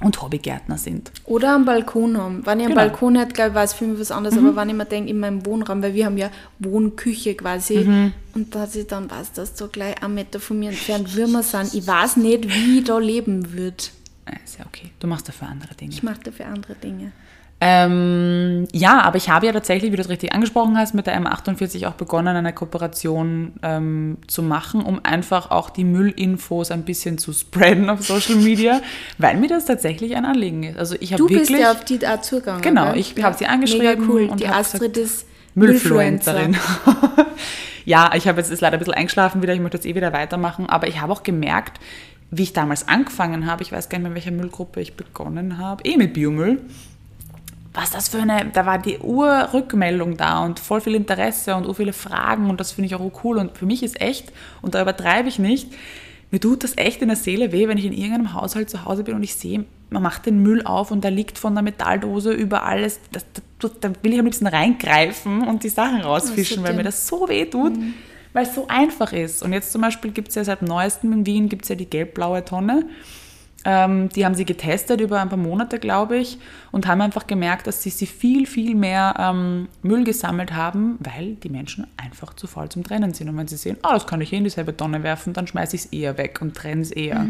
Und 0.00 0.20
Hobbygärtner 0.20 0.76
sind. 0.76 1.12
Oder 1.24 1.54
am 1.54 1.64
Balkon 1.64 2.16
haben. 2.18 2.44
Wenn 2.44 2.58
ich 2.58 2.66
einen 2.66 2.74
Genau. 2.74 2.84
Mhm. 2.86 2.88
Balkon 2.90 3.14
hätte, 3.16 3.32
glaube 3.32 3.62
ich, 3.64 3.70
für 3.70 3.84
mich 3.84 4.00
was 4.00 4.10
anderes. 4.10 4.36
Aber 4.36 4.56
wenn 4.56 4.68
ich 4.68 4.74
mir 4.74 4.84
denke, 4.86 5.08
in 5.10 5.20
meinem 5.20 5.46
Wohnraum, 5.46 5.82
weil 5.82 5.94
wir 5.94 6.06
haben 6.06 6.16
ja 6.18 6.30
Wohnküche 6.58 7.34
quasi, 7.36 7.78
Mhm. 7.78 8.12
und 8.34 8.54
dass 8.54 8.74
ich 8.74 8.86
dann 8.88 9.08
weiß, 9.10 9.32
dass 9.32 9.54
da 9.54 9.66
gleich 9.66 10.02
einen 10.02 10.14
Meter 10.14 10.40
von 10.40 10.58
mir 10.58 10.70
entfernt 10.70 11.14
Würmer 11.14 11.42
sind, 11.44 11.72
ich 11.74 11.86
weiß 11.86 12.16
nicht, 12.16 12.48
wie 12.48 12.78
ich 12.78 12.84
da 12.84 12.98
leben 12.98 13.52
würde. 13.52 13.76
Äh, 14.26 14.36
Ist 14.44 14.58
ja 14.58 14.64
okay. 14.66 14.90
Du 14.98 15.06
machst 15.06 15.28
dafür 15.28 15.48
andere 15.48 15.74
Dinge. 15.74 15.92
Ich 15.92 16.02
mache 16.02 16.20
dafür 16.24 16.46
andere 16.46 16.74
Dinge. 16.74 17.12
Ähm, 17.60 18.66
ja, 18.72 19.00
aber 19.00 19.16
ich 19.16 19.30
habe 19.30 19.46
ja 19.46 19.52
tatsächlich, 19.52 19.90
wie 19.90 19.96
du 19.96 20.02
es 20.02 20.08
richtig 20.08 20.34
angesprochen 20.34 20.76
hast, 20.76 20.94
mit 20.94 21.06
der 21.06 21.18
M48 21.18 21.86
auch 21.86 21.94
begonnen, 21.94 22.36
eine 22.36 22.52
Kooperation 22.52 23.54
ähm, 23.62 24.18
zu 24.26 24.42
machen, 24.42 24.82
um 24.82 25.00
einfach 25.02 25.50
auch 25.50 25.70
die 25.70 25.84
Müllinfos 25.84 26.70
ein 26.70 26.82
bisschen 26.82 27.16
zu 27.16 27.32
spreaden 27.32 27.88
auf 27.88 28.02
Social 28.02 28.36
Media, 28.36 28.80
weil 29.18 29.36
mir 29.36 29.48
das 29.48 29.64
tatsächlich 29.64 30.16
ein 30.16 30.24
Anliegen 30.24 30.64
ist. 30.64 30.78
Also 30.78 30.96
ich 31.00 31.12
habe 31.12 31.22
Du 31.22 31.30
wirklich 31.30 31.48
bist 31.48 31.60
ja 31.60 31.72
auf 31.72 31.84
die 31.84 32.06
auch 32.06 32.20
zugegangen. 32.20 32.60
Genau, 32.60 32.92
gell? 32.92 33.00
ich 33.00 33.22
habe 33.22 33.36
sie 33.36 33.46
angeschrieben 33.46 34.00
Mega 34.00 34.12
cool. 34.12 34.28
und 34.28 34.40
die 34.40 34.48
Astrid 34.48 34.96
ist 34.96 35.26
Müllfluencerin. 35.54 36.56
ja, 37.84 38.10
ich 38.14 38.28
habe 38.28 38.40
jetzt 38.40 38.50
ist 38.50 38.60
leider 38.60 38.76
ein 38.76 38.80
bisschen 38.80 38.94
eingeschlafen 38.94 39.42
wieder, 39.42 39.54
ich 39.54 39.60
möchte 39.60 39.76
jetzt 39.76 39.86
eh 39.86 39.94
wieder 39.94 40.12
weitermachen, 40.12 40.68
aber 40.68 40.88
ich 40.88 41.00
habe 41.00 41.12
auch 41.12 41.22
gemerkt, 41.22 41.80
wie 42.30 42.42
ich 42.42 42.52
damals 42.52 42.88
angefangen 42.88 43.46
habe, 43.46 43.62
ich 43.62 43.72
weiß 43.72 43.88
gar 43.88 43.98
nicht 43.98 44.02
mehr, 44.02 44.10
in 44.10 44.16
welcher 44.16 44.32
Müllgruppe 44.32 44.80
ich 44.80 44.96
begonnen 44.96 45.58
habe, 45.58 45.84
eh 45.84 45.96
mit 45.96 46.14
Biomüll. 46.14 46.60
Was 47.74 47.90
das 47.90 48.08
für 48.08 48.18
eine, 48.18 48.46
da 48.52 48.66
war 48.66 48.78
die 48.78 48.98
Urrückmeldung 48.98 50.16
da 50.16 50.44
und 50.44 50.60
voll 50.60 50.80
viel 50.80 50.94
Interesse 50.94 51.56
und 51.56 51.64
so 51.64 51.74
viele 51.74 51.92
Fragen 51.92 52.48
und 52.48 52.60
das 52.60 52.72
finde 52.72 52.86
ich 52.86 52.94
auch 52.94 53.24
cool 53.24 53.38
und 53.38 53.58
für 53.58 53.66
mich 53.66 53.82
ist 53.82 54.00
echt, 54.00 54.32
und 54.62 54.74
da 54.74 54.82
übertreibe 54.82 55.28
ich 55.28 55.40
nicht, 55.40 55.72
mir 56.30 56.40
tut 56.40 56.64
das 56.64 56.76
echt 56.76 57.02
in 57.02 57.08
der 57.08 57.16
Seele 57.16 57.52
weh, 57.52 57.68
wenn 57.68 57.78
ich 57.78 57.84
in 57.84 57.92
irgendeinem 57.92 58.32
Haushalt 58.32 58.70
zu 58.70 58.84
Hause 58.84 59.04
bin 59.04 59.14
und 59.14 59.22
ich 59.22 59.34
sehe, 59.34 59.64
man 59.90 60.02
macht 60.02 60.26
den 60.26 60.42
Müll 60.42 60.62
auf 60.64 60.90
und 60.90 61.04
da 61.04 61.08
liegt 61.08 61.38
von 61.38 61.54
der 61.54 61.62
Metalldose 61.62 62.32
über 62.32 62.64
alles. 62.64 62.98
Das, 63.12 63.24
das, 63.60 63.70
da 63.80 63.90
will 64.02 64.12
ich 64.12 64.18
am 64.18 64.24
liebsten 64.24 64.46
reingreifen 64.46 65.46
und 65.46 65.62
die 65.62 65.68
Sachen 65.68 66.00
rausfischen, 66.00 66.64
weil 66.64 66.74
mir 66.74 66.82
das 66.82 67.06
so 67.06 67.28
weh 67.28 67.44
tut, 67.44 67.74
weil 68.32 68.46
es 68.46 68.54
so 68.54 68.66
einfach 68.66 69.12
ist. 69.12 69.42
Und 69.42 69.52
jetzt 69.52 69.70
zum 69.70 69.82
Beispiel 69.82 70.10
gibt 70.10 70.30
es 70.30 70.34
ja 70.34 70.42
seit 70.44 70.62
neuestem 70.62 71.12
in 71.12 71.26
Wien 71.26 71.48
gibt's 71.48 71.68
ja 71.68 71.76
die 71.76 71.88
gelb-blaue 71.88 72.44
Tonne. 72.44 72.86
Ähm, 73.64 74.08
die 74.10 74.24
haben 74.24 74.34
sie 74.34 74.44
getestet 74.44 75.00
über 75.00 75.20
ein 75.20 75.28
paar 75.28 75.38
Monate, 75.38 75.78
glaube 75.78 76.18
ich, 76.18 76.38
und 76.70 76.86
haben 76.86 77.00
einfach 77.00 77.26
gemerkt, 77.26 77.66
dass 77.66 77.82
sie, 77.82 77.90
sie 77.90 78.06
viel, 78.06 78.46
viel 78.46 78.74
mehr 78.74 79.14
ähm, 79.18 79.68
Müll 79.82 80.04
gesammelt 80.04 80.52
haben, 80.52 80.98
weil 81.00 81.34
die 81.36 81.48
Menschen 81.48 81.86
einfach 81.96 82.34
zu 82.34 82.46
faul 82.46 82.68
zum 82.68 82.84
Trennen 82.84 83.14
sind. 83.14 83.28
Und 83.28 83.36
wenn 83.36 83.48
sie 83.48 83.56
sehen, 83.56 83.76
ah, 83.82 83.94
das 83.94 84.06
kann 84.06 84.20
ich 84.20 84.32
eh 84.32 84.36
in 84.36 84.44
dieselbe 84.44 84.76
Tonne 84.76 85.02
werfen, 85.02 85.32
dann 85.32 85.46
schmeiße 85.46 85.76
ich 85.76 85.86
es 85.86 85.92
eher 85.92 86.18
weg 86.18 86.40
und 86.42 86.54
trenne 86.54 86.82
es 86.82 86.90
eher. 86.90 87.26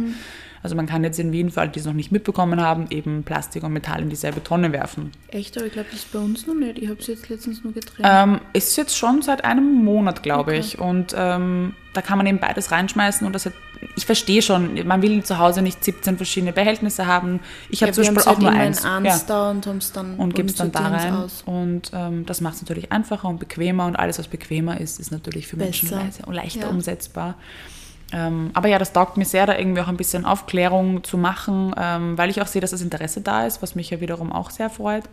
Also 0.65 0.77
man 0.77 0.87
kann 0.87 1.05
jetzt 1.05 1.21
in 1.21 1.31
Wien, 1.31 1.51
für 1.51 1.61
alle, 1.61 1.69
die 1.69 1.79
es 1.79 1.85
noch 1.85 1.93
nicht 1.93 2.11
mitbekommen 2.11 2.59
haben, 2.59 2.87
eben 2.89 3.23
Plastik 3.23 3.63
und 3.65 3.75
Metall 3.75 4.01
in 4.01 4.09
dieselbe 4.09 4.43
Tonne 4.43 4.73
werfen. 4.73 5.13
Echt, 5.29 5.59
aber 5.59 5.67
ich 5.67 5.75
glaube, 5.75 5.89
das 5.91 6.01
ist 6.01 6.13
bei 6.13 6.19
uns 6.19 6.47
noch 6.47 6.55
nicht. 6.55 6.79
Ich 6.79 6.89
habe 6.89 6.99
es 6.99 7.07
jetzt 7.07 7.29
letztens 7.29 7.63
nur 7.63 7.75
getrennt. 7.75 8.01
Ähm, 8.03 8.41
ist 8.55 8.75
jetzt 8.79 8.97
schon 8.97 9.21
seit 9.21 9.45
einem 9.45 9.85
Monat, 9.85 10.23
glaube 10.23 10.57
ich. 10.57 10.79
Und 10.79 11.15
ähm, 11.15 11.75
da 11.93 12.01
kann 12.01 12.17
man 12.17 12.27
eben 12.27 12.39
beides 12.39 12.73
reinschmeißen. 12.73 13.27
Und 13.27 13.35
das 13.35 13.45
hat, 13.45 13.53
ich 13.97 14.07
verstehe 14.07 14.43
schon, 14.43 14.87
man 14.87 15.03
will 15.03 15.23
zu 15.25 15.39
Hause 15.39 15.63
nicht 15.63 15.83
17 15.85 16.17
verschiedene 16.17 16.53
Behältnisse 16.53 17.07
haben. 17.07 17.41
Ich 17.71 17.83
habe 17.83 17.91
ja, 17.93 18.03
zum 18.03 18.15
Beispiel 18.15 18.33
auch 18.33 18.39
nur 18.39 18.51
eins. 18.51 18.81
in 18.81 18.87
eins 18.87 19.25
Ja. 19.29 19.51
und 19.51 19.67
dann 19.97 20.17
Und 20.17 20.35
gibst 20.35 20.61
dann 20.61 20.73
da 20.73 20.89
rein. 20.89 21.15
aus. 21.15 21.43
Und 21.47 21.91
ähm, 21.95 22.27
das 22.27 22.41
macht 22.41 22.57
es 22.57 22.63
natürlich 22.63 22.93
einfacher 22.93 23.29
und 23.29 23.39
bequemer. 23.41 23.87
Und 23.87 23.97
alles, 23.97 24.19
was 24.19 24.29
bequemer 24.29 24.81
ist, 24.81 24.99
ist 25.01 25.11
natürlich 25.13 25.47
für 25.47 25.57
Menschen 25.57 25.91
und 26.27 26.35
leichter 26.35 26.63
Ja. 26.63 26.69
umsetzbar. 26.69 27.37
Ähm, 28.13 28.51
aber 28.55 28.69
ja, 28.69 28.79
das 28.79 28.93
taugt 28.93 29.17
mir 29.17 29.25
sehr, 29.25 29.47
da 29.47 29.57
irgendwie 29.59 29.81
auch 29.81 29.89
ein 29.89 29.97
bisschen 29.97 30.25
Aufklärung 30.25 31.03
zu 31.03 31.17
machen, 31.19 31.75
ähm, 31.77 32.17
weil 32.17 32.31
ich 32.31 32.41
auch 32.41 32.47
sehe, 32.47 32.61
dass 32.61 32.71
das 32.71 32.83
Interesse 32.83 33.21
da 33.21 33.47
ist, 33.47 33.61
was 33.63 33.75
mich 33.75 33.91
ja 33.91 34.01
wiederum 34.01 34.33
auch 34.33 34.51
sehr 34.51 34.71
freut. 34.71 35.05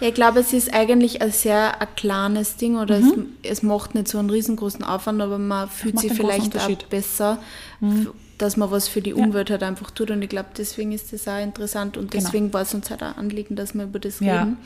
Ja, 0.00 0.08
ich 0.08 0.14
glaube, 0.14 0.40
es 0.40 0.52
ist 0.52 0.72
eigentlich 0.74 1.22
ein 1.22 1.32
sehr 1.32 1.80
ein 1.80 1.88
kleines 1.96 2.56
Ding 2.56 2.76
oder 2.76 2.98
es, 2.98 3.06
es 3.42 3.62
macht 3.62 3.94
nicht 3.94 4.08
so 4.08 4.18
einen 4.18 4.28
riesengroßen 4.30 4.84
Aufwand, 4.84 5.20
aber 5.22 5.38
man 5.38 5.68
fühlt 5.70 5.94
Mhm. 5.94 5.98
sich 5.98 6.12
vielleicht 6.12 6.56
auch. 6.58 6.68
Mhm. 6.68 6.76
besser, 6.90 7.38
f- 7.80 8.10
dass 8.38 8.58
man 8.58 8.70
was 8.70 8.86
für 8.88 9.00
die 9.00 9.14
Umwelt 9.14 9.48
halt 9.50 9.62
einfach 9.62 9.90
tut. 9.90 10.10
Und 10.10 10.20
ich 10.20 10.28
glaube, 10.28 10.50
deswegen 10.56 10.92
ist 10.92 11.14
das 11.14 11.26
auch 11.26 11.42
interessant 11.42 11.96
und 11.96 12.10
Genau. 12.10 12.24
deswegen 12.24 12.52
war 12.52 12.60
es 12.60 12.74
uns 12.74 12.90
halt 12.90 13.02
auch 13.02 13.16
Anliegen, 13.16 13.56
dass 13.56 13.74
wir 13.74 13.84
über 13.84 13.98
das 13.98 14.20
Ja. 14.20 14.40
reden. 14.42 14.58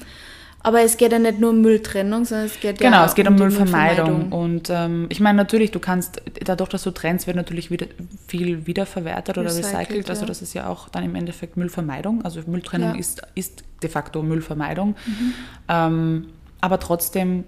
Aber 0.62 0.82
es 0.82 0.96
geht 0.96 1.12
ja 1.12 1.18
nicht 1.18 1.40
nur 1.40 1.50
um 1.50 1.60
Mülltrennung, 1.62 2.24
sondern 2.24 2.46
es 2.46 2.60
geht 2.60 2.78
Genau, 2.78 2.98
ja 2.98 3.04
es 3.06 3.14
geht 3.14 3.26
um 3.26 3.36
die 3.36 3.42
Müllvermeidung. 3.42 4.30
Und 4.30 4.68
ähm, 4.70 5.06
ich 5.08 5.20
meine, 5.20 5.36
natürlich, 5.36 5.70
du 5.70 5.80
kannst, 5.80 6.20
dadurch, 6.44 6.68
dass 6.68 6.82
du 6.82 6.90
trennst, 6.90 7.26
wird 7.26 7.36
natürlich 7.36 7.70
wieder 7.70 7.86
viel 8.28 8.66
wiederverwertet 8.66 9.38
oder 9.38 9.48
Recycelt. 9.48 10.10
Also 10.10 10.22
ja. 10.22 10.26
das 10.26 10.42
ist 10.42 10.52
ja 10.54 10.68
auch 10.68 10.88
dann 10.90 11.04
im 11.04 11.14
Endeffekt 11.14 11.56
Müllvermeidung. 11.56 12.24
Also 12.24 12.40
Mülltrennung 12.46 12.94
Ja. 12.94 13.00
ist, 13.00 13.22
ist 13.34 13.64
de 13.82 13.88
facto 13.88 14.22
Müllvermeidung. 14.22 14.96
Ähm, 15.68 16.26
aber 16.60 16.78
trotzdem 16.78 17.44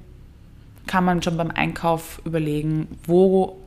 kann 0.86 1.04
man 1.04 1.22
schon 1.22 1.36
beim 1.36 1.50
Einkauf 1.50 2.20
überlegen, 2.24 2.88
wo, 3.06 3.58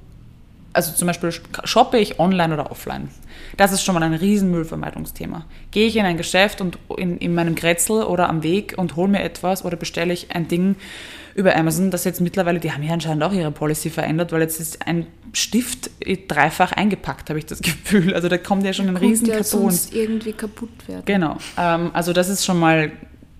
also 0.75 0.93
zum 0.93 1.07
Beispiel 1.07 1.31
shoppe 1.63 1.97
ich 1.97 2.19
online 2.19 2.53
oder 2.53 2.71
offline. 2.71 3.09
Das 3.57 3.71
ist 3.71 3.83
schon 3.83 3.95
mal 3.95 4.03
ein 4.03 4.13
riesen 4.13 4.51
Müllvermeidungsthema. 4.51 5.45
Gehe 5.71 5.87
ich 5.87 5.95
in 5.95 6.05
ein 6.05 6.17
Geschäft 6.17 6.61
und 6.61 6.77
in, 6.97 7.17
in 7.17 7.33
meinem 7.33 7.55
Grätzl 7.55 8.03
oder 8.03 8.29
am 8.29 8.43
Weg 8.43 8.75
und 8.77 8.95
hole 8.95 9.07
mir 9.07 9.23
etwas 9.23 9.63
oder 9.63 9.77
bestelle 9.77 10.13
ich 10.13 10.35
ein 10.35 10.47
Ding 10.47 10.75
über 11.35 11.55
Amazon, 11.55 11.91
das 11.91 12.05
jetzt 12.05 12.21
mittlerweile, 12.21 12.59
die 12.61 12.71
haben 12.71 12.81
ja 12.81 12.93
anscheinend 12.93 13.21
auch 13.21 13.33
ihre 13.33 13.51
Policy 13.51 13.89
verändert, 13.89 14.31
weil 14.31 14.41
jetzt 14.41 14.61
ist 14.61 14.87
ein 14.87 15.05
Stift 15.33 15.91
dreifach 16.29 16.71
eingepackt, 16.71 17.29
habe 17.29 17.39
ich 17.39 17.45
das 17.45 17.61
Gefühl. 17.61 18.13
Also 18.13 18.29
da 18.29 18.37
kommt 18.37 18.63
ja 18.65 18.71
schon 18.71 18.87
ein 18.87 18.95
riesen 18.95 19.27
Karton. 19.27 19.43
sonst 19.43 19.93
irgendwie 19.93 20.31
kaputt 20.31 20.87
werden. 20.87 21.03
Genau. 21.05 21.37
Ähm, 21.57 21.91
also 21.93 22.13
das 22.13 22.29
ist 22.29 22.45
schon 22.45 22.57
mal, 22.57 22.91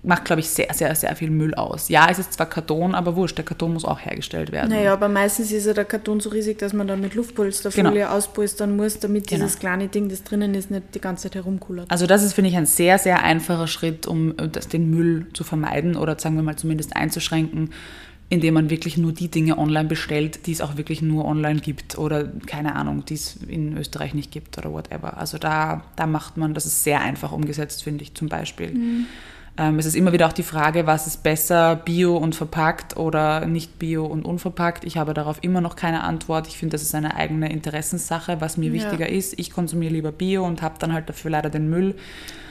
macht, 0.06 0.24
glaube 0.24 0.40
ich, 0.40 0.48
sehr, 0.48 0.72
sehr, 0.72 0.94
sehr 0.94 1.14
viel 1.16 1.30
Müll 1.30 1.54
aus. 1.54 1.88
Ja, 1.88 2.06
es 2.08 2.18
ist 2.20 2.32
zwar 2.34 2.46
Karton, 2.46 2.94
aber 2.94 3.16
wurscht, 3.16 3.36
der 3.38 3.44
Karton 3.44 3.72
muss 3.72 3.84
auch 3.84 3.98
hergestellt 4.00 4.52
werden. 4.52 4.70
Naja, 4.70 4.92
aber 4.92 5.08
meistens 5.08 5.50
ist 5.50 5.66
ja 5.66 5.74
der 5.74 5.84
Karton 5.84 6.20
so 6.20 6.30
riesig, 6.30 6.58
dass 6.58 6.72
man 6.72 6.86
dann 6.86 7.00
mit 7.00 7.14
Luftpolsterfolie 7.14 7.90
Genau. 7.92 8.06
auspolstern 8.10 8.76
muss, 8.76 9.00
damit 9.00 9.26
Genau. 9.26 9.42
dieses 9.44 9.58
kleine 9.58 9.88
Ding, 9.88 10.08
das 10.08 10.22
drinnen 10.22 10.54
ist, 10.54 10.70
nicht 10.70 10.94
die 10.94 11.00
ganze 11.00 11.24
Zeit 11.24 11.34
herumkullert. 11.34 11.90
Also 11.90 12.06
das 12.06 12.22
ist, 12.22 12.34
finde 12.34 12.50
ich, 12.50 12.56
ein 12.56 12.66
sehr, 12.66 12.98
sehr 12.98 13.22
einfacher 13.24 13.66
Schritt, 13.66 14.06
um 14.06 14.30
äh, 14.38 14.48
das, 14.48 14.68
den 14.68 14.88
Müll 14.90 15.26
zu 15.32 15.42
vermeiden 15.42 15.96
oder 15.96 16.16
sagen 16.18 16.36
wir 16.36 16.42
mal 16.42 16.56
zumindest 16.56 16.94
einzuschränken, 16.94 17.70
indem 18.28 18.54
man 18.54 18.70
wirklich 18.70 18.96
nur 18.96 19.12
die 19.12 19.28
Dinge 19.28 19.58
online 19.58 19.88
bestellt, 19.88 20.46
die 20.46 20.52
es 20.52 20.60
auch 20.60 20.76
wirklich 20.76 21.02
nur 21.02 21.24
online 21.24 21.60
gibt 21.60 21.98
oder 21.98 22.24
keine 22.46 22.76
Ahnung, 22.76 23.04
die 23.04 23.14
es 23.14 23.36
in 23.48 23.76
Österreich 23.76 24.14
nicht 24.14 24.30
gibt 24.30 24.56
oder 24.58 24.72
whatever. 24.72 25.16
Also 25.18 25.38
da, 25.38 25.82
da 25.96 26.06
macht 26.06 26.36
man, 26.36 26.54
das 26.54 26.64
ist 26.66 26.84
sehr 26.84 27.00
einfach 27.00 27.32
umgesetzt, 27.32 27.82
finde 27.84 28.02
ich 28.04 28.14
zum 28.14 28.28
Beispiel. 28.28 28.72
Ähm, 29.58 29.78
es 29.78 29.86
ist 29.86 29.96
immer 29.96 30.12
wieder 30.12 30.26
auch 30.26 30.32
die 30.34 30.42
Frage, 30.42 30.86
was 30.86 31.06
ist 31.06 31.22
besser, 31.22 31.76
bio 31.76 32.16
und 32.16 32.34
verpackt 32.34 32.96
oder 32.98 33.46
nicht 33.46 33.78
bio 33.78 34.04
und 34.04 34.24
unverpackt. 34.26 34.84
Ich 34.84 34.98
habe 34.98 35.14
darauf 35.14 35.38
immer 35.40 35.62
noch 35.62 35.76
keine 35.76 36.02
Antwort. 36.04 36.46
Ich 36.46 36.58
finde, 36.58 36.72
das 36.74 36.82
ist 36.82 36.94
eine 36.94 37.14
eigene 37.16 37.50
Interessenssache, 37.50 38.40
was 38.40 38.58
mir 38.58 38.66
Ja. 38.68 38.72
wichtiger 38.74 39.08
ist. 39.08 39.38
Ich 39.38 39.50
konsumiere 39.50 39.92
lieber 39.94 40.12
bio 40.12 40.44
und 40.44 40.60
habe 40.60 40.74
dann 40.78 40.92
halt 40.92 41.08
dafür 41.08 41.30
leider 41.30 41.48
den 41.48 41.70
Müll. 41.70 41.94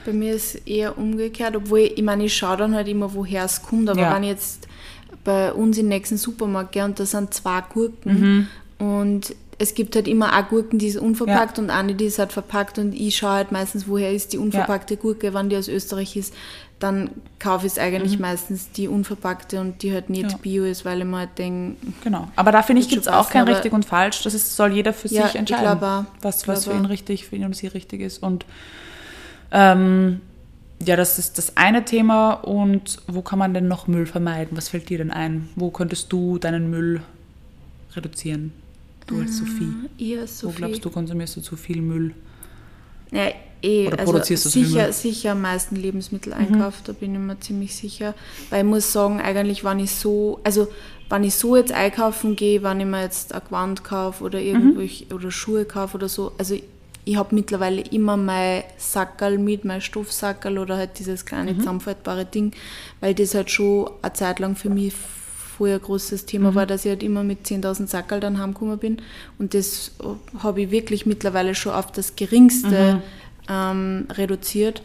Bei 0.06 0.14
mir 0.14 0.34
ist 0.34 0.68
eher 0.68 0.98
umgekehrt, 0.98 1.56
obwohl 1.56 1.80
ich, 1.80 1.98
ich 1.98 2.04
meine, 2.04 2.26
ich 2.26 2.36
schaue 2.36 2.58
dann 2.58 2.74
halt 2.74 2.88
immer, 2.88 3.14
woher 3.14 3.44
es 3.46 3.62
kommt. 3.62 3.88
Aber 3.90 4.00
Ja. 4.02 4.16
wenn 4.16 4.24
ich 4.24 4.30
jetzt 4.30 4.68
bei 5.24 5.54
uns 5.54 5.78
im 5.78 5.88
nächsten 5.88 6.18
Supermarkt 6.18 6.72
gehe 6.72 6.86
und 6.86 7.00
da 7.00 7.06
sind 7.06 7.34
zwei 7.34 7.62
Gurken 7.72 8.48
Mhm. 8.78 8.88
Und 8.88 9.36
es 9.58 9.74
gibt 9.74 9.96
halt 9.96 10.08
immer 10.10 10.38
auch 10.38 10.50
Gurken, 10.50 10.80
die 10.80 10.88
ist 10.88 10.98
unverpackt 10.98 11.58
ja. 11.58 11.64
und 11.64 11.70
eine, 11.70 11.96
die 11.96 12.06
ist 12.06 12.20
halt 12.20 12.34
verpackt 12.34 12.78
und 12.78 12.94
ich 12.94 13.16
schaue 13.16 13.32
halt 13.32 13.52
meistens, 13.54 13.88
woher 13.88 14.12
ist 14.12 14.34
die 14.34 14.38
unverpackte 14.38 14.96
ja. 14.96 15.00
Gurke, 15.00 15.34
wann 15.34 15.48
die 15.50 15.56
aus 15.56 15.70
Österreich 15.70 16.18
ist, 16.18 16.34
dann 16.86 17.10
kaufe 17.39 17.65
ich 17.65 17.74
es 17.74 17.80
eigentlich 17.80 18.15
mhm. 18.15 18.22
meistens 18.22 18.72
die 18.72 18.88
unverpackte 18.88 19.60
und 19.60 19.82
die 19.82 19.94
halt 19.94 20.10
nicht 20.10 20.32
ja. 20.32 20.38
bio 20.38 20.63
ist, 20.63 20.86
weil 20.86 21.00
ich 21.00 21.06
mir 21.06 21.18
halt 21.18 21.38
denke... 21.38 21.75
Genau, 22.04 22.30
aber 22.36 22.51
da 22.51 22.62
finde 22.62 22.82
ich, 22.82 22.89
gibt 22.89 23.01
es 23.01 23.08
auch 23.08 23.30
kein 23.30 23.48
richtig 23.48 23.74
und 23.74 23.86
falsch, 23.86 24.24
das 24.24 24.34
ist, 24.34 24.56
soll 24.56 24.72
jeder 24.72 24.94
für 24.94 25.08
sich 25.08 25.36
entscheiden, 25.36 25.84
auch, 25.84 26.06
was, 26.22 26.48
was 26.48 26.65
für 26.65 26.74
ihn 26.74 26.86
richtig, 26.86 27.25
für 27.25 27.36
ihn 27.36 27.46
und 27.46 27.56
sie 27.56 27.68
richtig 27.68 28.01
ist 28.01 28.24
und 28.24 28.46
ähm, 29.51 30.22
ja, 30.84 30.96
das 30.96 31.20
ist 31.20 31.38
das 31.38 31.58
eine 31.58 31.86
Thema 31.86 32.34
und 32.34 32.98
wo 33.08 33.22
kann 33.22 33.39
man 33.39 33.54
denn 33.54 33.68
noch 33.68 33.88
Müll 33.88 34.06
vermeiden? 34.06 34.58
Was 34.58 34.70
fällt 34.70 34.89
dir 34.89 34.98
denn 34.98 35.12
ein? 35.12 35.50
Wo 35.56 35.72
könntest 35.72 36.12
du 36.12 36.38
deinen 36.38 36.70
Müll 36.70 37.01
reduzieren? 37.96 38.51
Du 39.08 39.22
als 39.22 39.38
Sophie. 39.38 39.72
Ich 39.98 40.18
als 40.18 40.39
Sophie. 40.39 40.54
Wo 40.54 40.58
glaubst 40.58 40.86
du, 40.86 40.89
konsumierst 40.89 41.38
du 41.38 41.42
zu 41.42 41.56
viel 41.56 41.82
Müll? 41.82 42.13
Ja, 43.12 43.30
eh, 43.66 43.88
Oder 43.88 44.00
also 44.00 44.12
produzierst 44.12 44.46
also 44.46 44.60
du 44.60 44.66
sicher, 44.66 44.94
sicher 44.94 45.32
am 45.32 45.42
meisten 45.42 45.76
Lebensmitteleinkauf, 45.76 46.80
mhm. 46.80 46.86
da 46.86 46.94
bin 46.94 47.14
ich 47.14 47.20
mir 47.20 47.40
ziemlich 47.40 47.76
sicher. 47.76 48.14
Weil 48.50 48.60
ich 48.60 48.70
muss 48.70 48.92
sagen, 48.92 49.20
eigentlich, 49.20 49.64
wenn 49.64 49.80
ich 49.80 49.92
so, 49.92 50.40
also 50.44 50.68
wenn 51.10 51.24
ich 51.24 51.36
so 51.36 51.56
jetzt 51.56 51.72
einkaufen 51.72 52.36
gehe, 52.36 52.64
wenn 52.64 52.80
ich 52.80 52.86
mir 52.86 53.02
jetzt 53.02 53.34
ein 53.34 53.42
Gewand 53.46 53.84
kaufe 53.84 54.24
oder 54.24 54.40
mhm. 54.40 54.46
irgendwelche 54.46 55.06
mhm. 55.06 55.16
oder 55.16 55.32
Schuhe 55.32 55.66
kaufe 55.66 55.98
oder 55.98 56.10
so, 56.10 56.32
also 56.38 56.56
ich 57.08 57.16
habe 57.18 57.36
mittlerweile 57.36 57.82
immer 57.82 58.18
mein 58.18 58.64
Sackerl 58.78 59.38
mit, 59.38 59.64
mein 59.64 59.82
Stoffsackerl 59.82 60.58
oder 60.58 60.78
halt 60.78 60.98
dieses 60.98 61.26
kleine 61.26 61.54
mhm. 61.54 61.60
zusammenfaltbare 61.60 62.26
Ding, 62.26 62.52
weil 63.00 63.14
das 63.14 63.36
halt 63.36 63.52
schon 63.52 63.90
eine 64.02 64.14
Zeit 64.14 64.40
lang 64.40 64.56
für 64.56 64.70
mich 64.70 64.94
vorher 65.56 65.78
ein 65.78 65.82
großes 65.82 66.26
Thema 66.26 66.52
mhm. 66.52 66.56
war, 66.56 66.66
dass 66.66 66.84
ich 66.86 66.90
halt 66.90 67.04
immer 67.04 67.24
mit 67.24 67.46
10.000 67.46 67.88
Sackerl 67.88 68.20
dann 68.20 68.40
heimgekommen 68.40 68.78
bin. 68.78 69.02
Und 69.40 69.54
das 69.54 69.92
habe 70.40 70.64
ich 70.64 70.72
wirklich 70.72 71.06
mittlerweile 71.06 71.56
schon 71.56 71.74
auf 71.74 71.92
das 71.92 72.16
Geringste 72.16 72.96
mhm. 72.96 73.02
Ähm, 73.50 74.08
reduziert. 74.12 74.82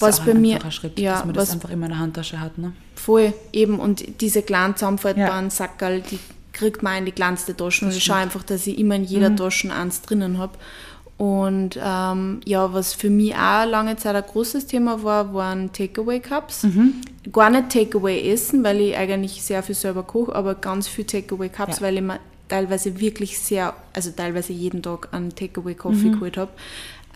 Was 0.00 0.24
bei 0.24 0.34
mir 0.34 0.58
Schritt, 0.70 0.98
ja, 0.98 1.14
dass 1.14 1.24
man 1.24 1.34
das 1.34 1.50
einfach 1.50 1.70
immer 1.70 1.86
in 1.86 1.92
der 1.92 1.98
Handtasche 1.98 2.40
hat, 2.40 2.56
ne? 2.56 2.72
Voll, 2.94 3.32
eben. 3.52 3.80
Und 3.80 4.20
diese 4.20 4.42
kleinen 4.42 4.76
zusammenfaltbaren 4.76 5.46
ja. 5.46 5.50
Sackerl, 5.50 6.02
die 6.02 6.20
kriegt 6.52 6.82
man 6.82 6.98
in 6.98 7.04
die 7.06 7.12
kleinste 7.12 7.56
Tasche. 7.56 7.84
Und 7.84 7.92
ich 7.92 8.04
schaue 8.04 8.16
einfach, 8.16 8.42
dass 8.42 8.66
ich 8.66 8.78
immer 8.78 8.96
in 8.96 9.04
jeder 9.04 9.30
mhm. 9.30 9.36
Tasche 9.36 9.72
eins 9.72 10.02
drinnen 10.02 10.38
habe. 10.38 10.52
Und 11.16 11.76
ähm, 11.82 12.40
ja, 12.44 12.72
was 12.72 12.94
für 12.94 13.10
mich 13.10 13.34
auch 13.34 13.66
lange 13.66 13.96
Zeit 13.96 14.14
ein 14.14 14.22
großes 14.22 14.66
Thema 14.66 15.02
war, 15.02 15.34
waren 15.34 15.72
Takeaway-Cups. 15.72 16.62
Mhm. 16.62 16.94
Gar 17.32 17.50
nicht 17.50 17.70
Takeaway 17.70 18.30
essen, 18.30 18.62
weil 18.62 18.80
ich 18.80 18.96
eigentlich 18.96 19.42
sehr 19.42 19.64
viel 19.64 19.74
selber 19.74 20.04
koche, 20.04 20.32
aber 20.32 20.54
ganz 20.54 20.86
viel 20.86 21.04
Takeaway-Cups, 21.04 21.78
ja. 21.78 21.82
weil 21.82 21.96
ich 21.96 22.02
mir 22.02 22.20
teilweise 22.46 23.00
wirklich 23.00 23.38
sehr, 23.40 23.74
also 23.92 24.12
teilweise 24.12 24.52
jeden 24.52 24.80
Tag 24.80 25.08
einen 25.12 25.34
Takeaway-Kaffee 25.34 26.06
mhm. 26.06 26.12
geholt 26.12 26.36
habe. 26.36 26.52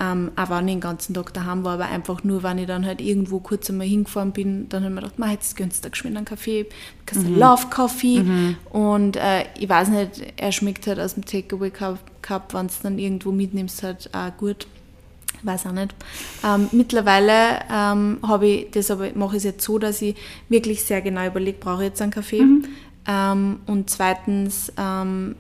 Ähm, 0.01 0.33
auch 0.37 0.51
wenn 0.51 0.67
ich 0.67 0.75
den 0.75 0.81
ganzen 0.81 1.15
Tag 1.15 1.33
daheim 1.35 1.65
war, 1.65 1.75
aber 1.75 1.85
einfach 1.87 2.25
nur, 2.25 2.43
wenn 2.43 2.59
ich 2.59 2.67
dann 2.67 2.87
halt 2.87 3.01
irgendwo 3.01 3.41
kurz 3.41 3.69
einmal 3.71 3.87
hingefahren 3.87 4.33
bin, 4.33 4.69
dann 4.69 4.85
habe 4.85 4.95
ich 4.95 5.01
mir 5.01 5.09
gedacht, 5.09 5.33
jetzt 5.33 5.57
gönnst 5.57 5.85
du 5.85 5.91
geschwind 5.91 6.17
einen 6.17 6.25
Kaffee, 6.25 6.67
kannst 7.07 7.29
mhm. 7.29 7.39
Love 7.39 7.67
Coffee 7.71 8.21
mhm. 8.21 8.57
und 8.71 9.17
äh, 9.17 9.45
ich 9.59 9.69
weiß 9.69 9.89
nicht, 9.89 10.23
er 10.37 10.51
schmeckt 10.51 10.87
halt 10.87 10.99
aus 10.99 11.15
dem 11.15 11.25
Takeaway 11.25 11.71
Cup, 11.71 12.55
wenn 12.55 12.69
du 12.69 12.75
dann 12.83 12.99
irgendwo 12.99 13.33
mitnimmst, 13.33 13.83
halt 13.83 14.11
auch 14.13 14.37
gut. 14.37 14.67
Weiß 15.43 15.67
auch 15.67 15.73
nicht. 15.73 15.95
Ähm, 16.45 16.69
mittlerweile 16.73 17.61
ähm, 17.71 18.19
habe 18.23 18.47
ich 18.47 18.71
das 18.71 18.91
aber 18.91 19.09
mache 19.15 19.37
ich 19.37 19.39
es 19.39 19.45
jetzt 19.45 19.65
so, 19.65 19.79
dass 19.79 20.01
ich 20.01 20.15
wirklich 20.49 20.85
sehr 20.85 21.01
genau 21.03 21.27
überlege, 21.27 21.59
brauche 21.59 21.83
ich 21.83 21.89
jetzt 21.89 22.03
einen 22.03 22.13
Kaffee? 22.13 22.43
Mhm. 22.43 22.65
Ähm, 23.09 23.61
und 23.67 23.91
zweitens 23.91 24.73
ähm, 24.77 25.35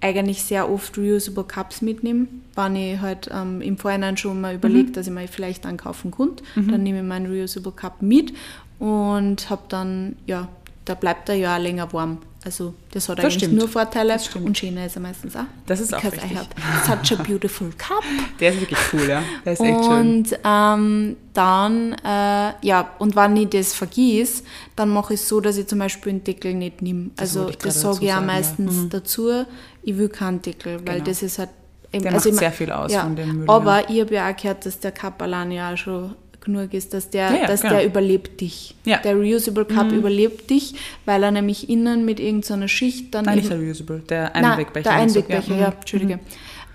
eigentlich 0.00 0.42
sehr 0.42 0.70
oft 0.70 0.96
reusable 0.96 1.44
Cups 1.44 1.82
mitnehme, 1.82 2.26
wenn 2.54 2.76
ich 2.76 3.00
halt 3.00 3.28
ähm, 3.32 3.60
im 3.60 3.78
Vorhinein 3.78 4.16
schon 4.16 4.40
mal 4.40 4.54
überlegt, 4.54 4.90
mhm. 4.90 4.92
dass 4.92 5.06
ich 5.06 5.12
mir 5.12 5.26
vielleicht 5.28 5.66
einen 5.66 5.78
kaufen 5.78 6.10
könnte. 6.10 6.44
Mhm. 6.54 6.70
Dann 6.70 6.82
nehme 6.82 6.98
ich 6.98 7.04
meinen 7.04 7.26
reusable 7.26 7.72
Cup 7.72 8.00
mit 8.00 8.32
und 8.78 9.50
habe 9.50 9.62
dann, 9.68 10.16
ja, 10.26 10.48
da 10.84 10.94
bleibt 10.94 11.28
er 11.28 11.34
ja 11.34 11.56
auch 11.56 11.60
länger 11.60 11.92
warm. 11.92 12.18
Also 12.44 12.72
das 12.92 13.08
hat 13.08 13.18
das 13.18 13.24
eigentlich 13.24 13.34
stimmt. 13.34 13.54
nur 13.54 13.68
Vorteile 13.68 14.16
und 14.42 14.56
schöner 14.56 14.86
ist 14.86 14.96
er 14.96 15.02
meistens 15.02 15.34
auch. 15.34 15.44
Das 15.66 15.80
ist 15.80 15.92
auch 15.92 16.00
Because 16.00 16.24
I 16.24 16.36
have 16.36 16.46
such 16.86 17.18
a 17.18 17.22
beautiful 17.22 17.68
cup. 17.76 18.04
Der 18.40 18.52
ist 18.52 18.60
wirklich 18.60 18.78
cool, 18.92 19.08
ja. 19.08 19.22
Der 19.44 19.52
ist 19.54 19.60
echt 19.60 19.76
und, 19.76 19.84
schön. 19.84 19.98
Und 19.98 20.38
ähm, 20.44 21.16
dann, 21.34 21.92
äh, 22.04 22.66
ja, 22.66 22.92
und 22.98 23.16
wenn 23.16 23.36
ich 23.36 23.48
das 23.50 23.74
vergieße, 23.74 24.44
dann 24.76 24.88
mache 24.88 25.14
ich 25.14 25.20
es 25.20 25.28
so, 25.28 25.40
dass 25.40 25.56
ich 25.56 25.66
zum 25.66 25.80
Beispiel 25.80 26.12
den 26.12 26.24
Deckel 26.24 26.54
nicht 26.54 26.80
nehme. 26.80 27.10
Also 27.18 27.50
das 27.50 27.80
sage 27.80 28.06
ich 28.06 28.12
auch 28.12 28.22
meistens 28.22 28.76
ja. 28.76 28.82
mhm. 28.82 28.90
dazu. 28.90 29.44
Ich 29.88 29.96
will 29.96 30.10
keinen 30.10 30.42
Deckel, 30.42 30.74
weil 30.84 30.96
genau. 30.96 31.04
das 31.06 31.22
ist 31.22 31.38
halt... 31.38 31.48
Eben, 31.90 32.02
der 32.02 32.12
also 32.12 32.28
macht 32.28 32.40
sehr 32.40 32.52
viel 32.52 32.70
aus 32.70 32.92
ja, 32.92 33.00
von 33.00 33.16
dem 33.16 33.38
Müll. 33.38 33.48
Aber 33.48 33.80
ja. 33.80 33.86
ich 33.88 34.00
habe 34.02 34.14
ja 34.14 34.30
auch 34.30 34.36
gehört, 34.36 34.66
dass 34.66 34.78
der 34.80 34.92
Cup 34.92 35.22
allein 35.22 35.50
ja 35.50 35.72
auch 35.72 35.76
schon 35.78 36.14
genug 36.42 36.74
ist, 36.74 36.92
dass 36.92 37.08
der, 37.08 37.32
ja, 37.34 37.46
dass 37.46 37.62
der 37.62 37.86
überlebt 37.86 38.38
dich. 38.42 38.74
Der 38.84 39.16
Reusable 39.16 39.64
Cup 39.64 39.86
mhm. 39.90 39.98
überlebt 39.98 40.50
dich, 40.50 40.74
weil 41.06 41.22
er 41.22 41.30
nämlich 41.30 41.70
innen 41.70 42.04
mit 42.04 42.20
irgendeiner 42.20 42.68
Schicht 42.68 43.14
dann. 43.14 43.24
Nein, 43.24 43.38
nicht 43.38 43.50
der 43.50 43.58
Reusable, 43.58 44.00
der 44.00 44.36
Einwegbecher. 44.36 44.90
Der 44.90 44.98
Einwegbecher, 44.98 45.54
ja, 45.54 45.60
ja 45.60 45.68
Entschuldige. 45.68 46.16
Mhm. 46.16 46.20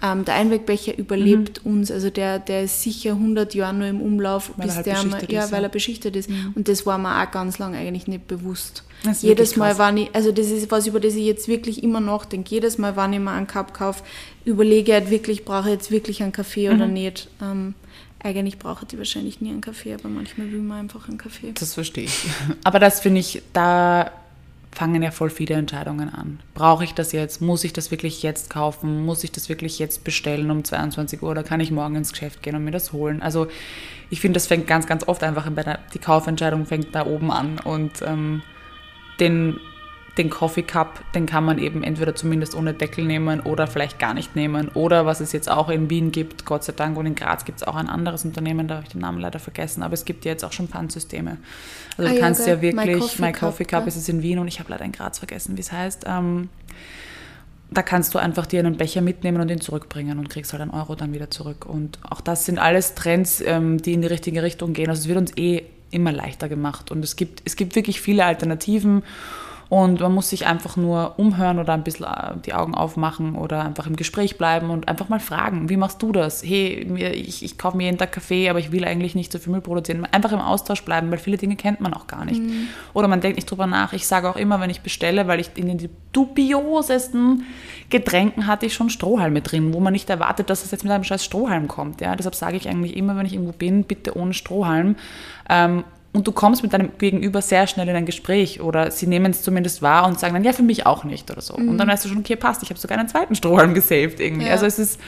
Ähm, 0.05 0.25
der 0.25 0.35
Einwegbecher 0.35 0.97
überlebt 0.97 1.63
mhm. 1.63 1.71
uns, 1.71 1.89
also 1.89 2.09
der, 2.09 2.37
der 2.37 2.63
ist 2.63 2.81
sicher 2.81 3.11
100 3.11 3.55
Jahre 3.55 3.73
nur 3.73 3.87
im 3.87 4.01
Umlauf, 4.01 4.51
weil 4.57 4.67
bis 4.67 4.75
halt 4.75 4.85
der 4.85 5.03
mal, 5.05 5.23
ja, 5.29 5.45
ist, 5.45 5.53
weil 5.53 5.63
er 5.63 5.69
beschichtet 5.69 6.17
ist. 6.17 6.29
Mhm. 6.29 6.51
Und 6.55 6.67
das 6.67 6.85
war 6.85 6.97
mir 6.97 7.23
auch 7.23 7.31
ganz 7.31 7.57
lange 7.57 7.77
eigentlich 7.77 8.07
nicht 8.07 8.27
bewusst. 8.27 8.83
Jedes 9.21 9.55
Mal, 9.55 9.77
wenn 9.79 9.97
ich, 9.97 10.09
also 10.13 10.33
das 10.33 10.47
ist 10.47 10.69
was, 10.71 10.87
über 10.87 10.99
das 10.99 11.15
ich 11.15 11.25
jetzt 11.25 11.47
wirklich 11.47 11.83
immer 11.83 12.01
nachdenke. 12.01 12.53
Jedes 12.53 12.77
Mal, 12.77 12.97
wenn 12.97 13.13
ich 13.13 13.19
mir 13.19 13.31
einen 13.31 13.47
Cup 13.47 13.73
kaufe, 13.73 14.03
überlege 14.43 14.91
ich 14.91 14.99
halt 14.99 15.09
wirklich, 15.09 15.45
brauche 15.45 15.69
ich 15.69 15.75
jetzt 15.75 15.89
wirklich 15.89 16.21
einen 16.21 16.33
Kaffee 16.33 16.69
oder 16.69 16.85
mhm. 16.85 16.93
nicht. 16.93 17.29
Ähm, 17.41 17.73
eigentlich 18.19 18.59
braucht 18.59 18.91
die 18.91 18.97
wahrscheinlich 18.97 19.39
nie 19.39 19.51
einen 19.51 19.61
Kaffee, 19.61 19.93
aber 19.93 20.09
manchmal 20.09 20.51
will 20.51 20.61
man 20.61 20.79
einfach 20.79 21.07
einen 21.07 21.17
Kaffee. 21.17 21.51
Das 21.53 21.73
verstehe 21.73 22.05
ich. 22.05 22.25
Aber 22.63 22.79
das 22.79 23.01
finde 23.01 23.19
ich, 23.19 23.41
da 23.51 24.11
fangen 24.75 25.01
ja 25.01 25.11
voll 25.11 25.29
viele 25.29 25.55
Entscheidungen 25.55 26.09
an. 26.09 26.39
Brauche 26.53 26.83
ich 26.83 26.93
das 26.93 27.11
jetzt? 27.11 27.41
Muss 27.41 27.63
ich 27.63 27.73
das 27.73 27.91
wirklich 27.91 28.23
jetzt 28.23 28.49
kaufen? 28.49 29.05
Muss 29.05 29.23
ich 29.23 29.31
das 29.31 29.49
wirklich 29.49 29.79
jetzt 29.79 30.03
bestellen 30.03 30.51
um 30.51 30.63
22 30.63 31.21
Uhr 31.21 31.31
oder 31.31 31.43
kann 31.43 31.59
ich 31.59 31.71
morgen 31.71 31.95
ins 31.95 32.11
Geschäft 32.11 32.43
gehen 32.43 32.55
und 32.55 32.63
mir 32.63 32.71
das 32.71 32.93
holen? 32.93 33.21
Also 33.21 33.47
ich 34.09 34.21
finde, 34.21 34.35
das 34.37 34.47
fängt 34.47 34.67
ganz, 34.67 34.87
ganz 34.87 35.07
oft 35.07 35.23
einfach 35.23 35.49
bei 35.51 35.63
der, 35.63 35.79
die 35.93 35.99
Kaufentscheidung 35.99 36.65
fängt 36.65 36.93
da 36.93 37.05
oben 37.05 37.31
an 37.31 37.59
und 37.59 38.01
ähm, 38.01 38.41
den 39.19 39.59
den 40.17 40.29
Coffee 40.29 40.61
Cup, 40.61 40.99
den 41.15 41.25
kann 41.25 41.43
man 41.43 41.57
eben 41.57 41.83
entweder 41.83 42.13
zumindest 42.13 42.53
ohne 42.53 42.73
Deckel 42.73 43.03
nehmen 43.03 43.39
oder 43.39 43.65
vielleicht 43.65 43.97
gar 43.97 44.13
nicht 44.13 44.35
nehmen. 44.35 44.69
Oder 44.69 45.07
was 45.07 45.21
es 45.21 45.31
jetzt 45.31 45.49
auch 45.49 45.69
in 45.69 45.89
Wien 45.89 46.11
gibt, 46.11 46.45
Gott 46.45 46.63
sei 46.63 46.73
Dank, 46.73 46.97
und 46.97 47.07
in 47.07 47.15
Graz 47.15 47.45
gibt 47.45 47.61
es 47.61 47.67
auch 47.67 47.75
ein 47.75 47.89
anderes 47.89 48.23
Unternehmen, 48.23 48.67
da 48.67 48.75
habe 48.75 48.85
ich 48.85 48.91
den 48.91 49.01
Namen 49.01 49.19
leider 49.19 49.39
vergessen, 49.39 49.81
aber 49.81 49.95
es 49.95 50.05
gibt 50.05 50.25
ja 50.25 50.31
jetzt 50.31 50.45
auch 50.45 50.51
schon 50.51 50.67
Pfandsysteme. 50.67 51.37
Also 51.97 52.11
du 52.11 52.17
ah, 52.17 52.19
kannst 52.19 52.41
ja, 52.41 52.53
ja 52.53 52.61
wirklich, 52.61 52.85
My 52.85 52.99
Coffee, 52.99 53.21
My 53.21 53.31
Coffee 53.31 53.65
Cup, 53.65 53.79
Cup 53.79 53.87
ist 53.87 53.95
es 53.95 54.07
in 54.07 54.21
Wien 54.21 54.37
und 54.37 54.47
ich 54.47 54.59
habe 54.59 54.69
leider 54.69 54.85
in 54.85 54.91
Graz 54.91 55.17
vergessen, 55.17 55.57
wie 55.57 55.61
es 55.61 55.71
heißt. 55.71 56.05
Ähm, 56.07 56.49
da 57.71 57.81
kannst 57.81 58.13
du 58.13 58.19
einfach 58.19 58.45
dir 58.45 58.59
einen 58.59 58.77
Becher 58.77 59.01
mitnehmen 59.01 59.41
und 59.41 59.49
ihn 59.49 59.61
zurückbringen 59.61 60.19
und 60.19 60.29
kriegst 60.29 60.53
halt 60.53 60.61
einen 60.61 60.71
Euro 60.71 60.93
dann 60.93 61.11
wieder 61.13 61.31
zurück. 61.31 61.65
Und 61.65 61.97
auch 62.03 62.21
das 62.21 62.45
sind 62.45 62.59
alles 62.59 62.93
Trends, 62.93 63.41
ähm, 63.41 63.81
die 63.81 63.93
in 63.93 64.01
die 64.01 64.07
richtige 64.07 64.43
Richtung 64.43 64.73
gehen. 64.73 64.89
Also 64.89 65.01
es 65.01 65.07
wird 65.07 65.17
uns 65.17 65.37
eh 65.37 65.63
immer 65.89 66.11
leichter 66.11 66.49
gemacht 66.49 66.91
und 66.91 67.03
es 67.03 67.15
gibt, 67.15 67.41
es 67.45 67.55
gibt 67.55 67.75
wirklich 67.75 68.01
viele 68.01 68.25
Alternativen 68.25 69.03
und 69.69 69.99
man 70.01 70.13
muss 70.13 70.29
sich 70.29 70.45
einfach 70.45 70.77
nur 70.77 71.17
umhören 71.17 71.59
oder 71.59 71.73
ein 71.73 71.83
bisschen 71.83 72.05
äh, 72.05 72.37
die 72.45 72.53
Augen 72.53 72.75
aufmachen 72.75 73.35
oder 73.35 73.63
einfach 73.63 73.87
im 73.87 73.95
Gespräch 73.95 74.37
bleiben 74.37 74.69
und 74.69 74.87
einfach 74.87 75.09
mal 75.09 75.19
fragen, 75.19 75.69
wie 75.69 75.77
machst 75.77 76.01
du 76.01 76.11
das? 76.11 76.43
Hey, 76.43 76.85
ich, 77.13 77.43
ich 77.43 77.57
kaufe 77.57 77.77
mir 77.77 77.85
jeden 77.85 77.97
Tag 77.97 78.11
Kaffee, 78.11 78.49
aber 78.49 78.59
ich 78.59 78.71
will 78.71 78.85
eigentlich 78.85 79.15
nicht 79.15 79.31
so 79.31 79.39
viel 79.39 79.51
Müll 79.51 79.61
produzieren. 79.61 80.05
Einfach 80.11 80.31
im 80.31 80.39
Austausch 80.39 80.83
bleiben, 80.83 81.09
weil 81.11 81.17
viele 81.17 81.37
Dinge 81.37 81.55
kennt 81.55 81.81
man 81.81 81.93
auch 81.93 82.07
gar 82.07 82.25
nicht. 82.25 82.41
Mhm. 82.41 82.67
Oder 82.93 83.07
man 83.07 83.21
denkt 83.21 83.37
nicht 83.37 83.49
drüber 83.49 83.67
nach. 83.67 83.93
Ich 83.93 84.07
sage 84.07 84.29
auch 84.29 84.35
immer, 84.35 84.59
wenn 84.59 84.69
ich 84.69 84.81
bestelle, 84.81 85.27
weil 85.27 85.39
ich 85.39 85.51
in 85.55 85.67
den 85.67 85.89
dubiosesten 86.11 87.45
Getränken 87.89 88.47
hatte 88.47 88.65
ich 88.65 88.73
schon 88.73 88.89
Strohhalme 88.89 89.41
drin, 89.41 89.73
wo 89.73 89.79
man 89.79 89.93
nicht 89.93 90.09
erwartet, 90.09 90.49
dass 90.49 90.63
es 90.63 90.71
jetzt 90.71 90.83
mit 90.83 90.93
einem 90.93 91.03
scheiß 91.03 91.23
Strohhalm 91.23 91.67
kommt. 91.67 92.01
Ja? 92.01 92.15
Deshalb 92.15 92.35
sage 92.35 92.57
ich 92.57 92.69
eigentlich 92.69 92.95
immer, 92.95 93.15
wenn 93.17 93.25
ich 93.25 93.33
irgendwo 93.33 93.53
bin, 93.53 93.83
bitte 93.83 94.17
ohne 94.17 94.33
Strohhalm. 94.33 94.95
Ähm, 95.49 95.83
und 96.13 96.27
du 96.27 96.31
kommst 96.31 96.61
mit 96.61 96.73
deinem 96.73 96.91
Gegenüber 96.97 97.41
sehr 97.41 97.67
schnell 97.67 97.89
in 97.89 97.95
ein 97.95 98.05
Gespräch 98.05 98.61
oder 98.61 98.91
sie 98.91 99.07
nehmen 99.07 99.31
es 99.31 99.41
zumindest 99.41 99.81
wahr 99.81 100.07
und 100.07 100.19
sagen 100.19 100.33
dann, 100.35 100.43
ja, 100.43 100.53
für 100.53 100.63
mich 100.63 100.85
auch 100.85 101.03
nicht 101.03 101.29
oder 101.31 101.41
so. 101.41 101.57
Mhm. 101.57 101.69
Und 101.69 101.77
dann 101.79 101.87
weißt 101.87 102.05
du 102.05 102.09
schon, 102.09 102.19
okay, 102.19 102.35
passt, 102.35 102.61
ich 102.63 102.69
habe 102.69 102.79
sogar 102.79 102.97
einen 102.97 103.09
zweiten 103.09 103.33
Strohhalm 103.35 103.73
gesaved 103.73 104.19
irgendwie. 104.19 104.45
Ja. 104.45 104.51
Also 104.51 104.67
es 104.67 104.77
ist, 104.77 104.99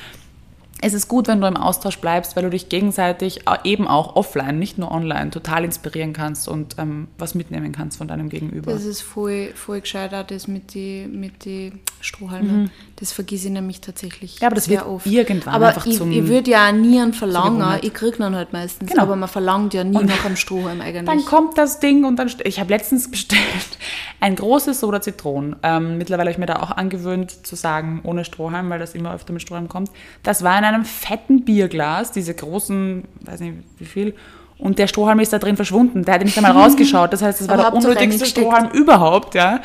es 0.82 0.94
ist 0.94 1.08
gut, 1.08 1.27
wenn 1.27 1.39
du 1.39 1.48
im 1.48 1.55
Austausch 1.58 1.98
bleibst, 2.00 2.36
weil 2.36 2.44
du 2.44 2.50
dich 2.50 2.67
gegenseitig 2.70 3.41
eben 3.63 3.88
auch 3.88 4.15
offline, 4.15 4.60
nicht 4.60 4.77
nur 4.77 4.91
online, 4.91 5.32
total 5.32 5.63
inspirieren 5.63 6.12
kannst 6.13 6.48
und 6.48 6.75
ähm, 6.77 7.08
was 7.17 7.34
mitnehmen 7.34 7.72
kannst 7.72 7.98
von 7.98 8.08
deinem 8.08 8.29
Gegenüber. 8.29 8.74
Das 8.74 8.84
ist 8.84 9.01
voll, 9.01 9.51
voll 9.55 9.82
gescheit, 9.82 10.13
auch 10.13 10.27
das 10.27 10.48
mit 10.48 10.75
den 10.75 11.20
mit 11.20 11.46
die 11.46 11.72
Strohhalmen. 12.01 12.63
Mhm. 12.63 12.70
Das 12.98 13.13
vergesse 13.13 13.48
ich 13.48 13.53
nämlich 13.53 13.82
tatsächlich 13.82 14.39
ja, 14.39 14.48
aber 14.48 14.55
das 14.55 14.67
wird 14.70 14.86
oft. 14.86 15.05
irgendwann 15.05 15.53
aber 15.55 15.67
einfach 15.70 15.86
ich, 15.86 15.98
zum... 15.98 16.12
ich 16.12 16.27
würde 16.27 16.51
ja 16.51 16.72
nie 16.72 17.00
einen 17.00 17.13
verlangen, 17.13 17.79
ich 17.82 17.94
kriege 17.94 18.17
dann 18.17 18.36
halt 18.36 18.51
meistens, 18.53 18.89
Genau. 18.89 19.03
aber 19.03 19.15
man 19.15 19.29
verlangt 19.29 19.74
ja 19.74 19.84
nie 19.84 19.98
Und- 19.98 20.08
nach 20.08 20.25
einem 20.25 20.36
Strohhalm 20.36 20.82
eigentlich. 20.82 21.05
Dann 21.05 21.24
kommt 21.25 21.58
das 21.58 21.79
Ding 21.79 22.03
und 22.05 22.17
dann. 22.17 22.32
Ich 22.44 22.60
habe 22.60 22.70
letztens 22.70 23.10
bestellt 23.10 23.39
ein 24.20 24.36
großes 24.36 24.79
Soda 24.82 25.01
Zitron. 25.01 25.55
Ähm, 25.63 25.98
mittlerweile 25.98 26.29
habe 26.29 26.32
ich 26.32 26.38
mir 26.38 26.46
da 26.48 26.58
auch 26.62 26.72
angewöhnt 26.72 27.46
zu 27.46 27.55
sagen, 27.55 28.01
ohne 28.03 28.25
Strohhalm, 28.25 28.70
weil 28.70 28.79
das 28.79 28.94
immer 28.94 29.13
öfter 29.13 29.32
mit 29.32 29.41
Strohhalm 29.41 29.70
kommt. 29.70 29.89
Das 30.24 30.44
war 30.44 30.64
in 30.69 30.75
einem 30.75 30.86
fetten 30.86 31.43
Bierglas, 31.45 32.12
diese 32.12 32.34
großen, 32.34 33.03
weiß 33.22 33.39
nicht 33.41 33.53
wie 33.77 33.86
viel. 33.86 34.15
Und 34.57 34.79
der 34.79 34.88
Strohhalm 34.88 35.19
ist 35.19 35.34
da 35.34 35.39
drin 35.39 35.55
verschwunden. 35.57 36.03
Der 36.05 36.15
hat 36.15 36.24
nicht 36.24 36.38
einmal 36.38 36.51
rausgeschaut. 36.63 37.12
Das 37.12 37.22
heißt, 37.22 37.41
das 37.41 37.48
war 37.50 37.60
Aber 37.60 37.79
der 37.79 37.89
unnötigste? 37.89 38.25
Strohhalm 38.25 38.69
überhaupt. 38.72 39.36
Ja. 39.36 39.60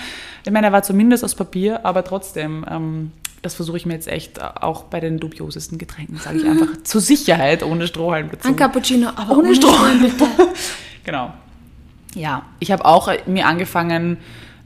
Ich 0.45 0.51
meine, 0.51 0.67
er 0.69 0.73
war 0.73 0.83
zumindest 0.83 1.25
aus 1.25 1.35
Papier, 1.35 1.85
aber 1.87 2.03
trotzdem. 2.05 2.65
Ähm, 2.69 3.13
das 3.43 3.55
versuche 3.55 3.79
ich 3.79 3.87
mir 3.87 3.95
jetzt 3.95 4.09
echt 4.09 4.43
auch 4.43 4.85
bei 4.85 5.01
den 5.01 5.19
dubiosesten 5.19 5.79
Getränken, 5.79 6.19
sage 6.19 6.39
ich 6.39 6.45
einfach, 6.45 6.67
zur 6.85 7.01
Sicherheit 7.01 7.63
ohne 7.63 7.87
Strohhalm 7.87 8.29
dazu. 8.31 8.49
ein 8.49 8.57
Cappuccino, 8.57 9.09
aber 9.17 9.31
Ohne 9.33 9.49
ohne, 9.49 9.55
Strohhalm. 9.55 10.01
Bitte. 10.03 10.27
Genau. 11.05 11.33
Ja, 12.15 12.43
ich 12.59 12.71
habe 12.71 12.85
auch 12.85 13.11
mir 13.27 13.47
angefangen, 13.47 14.19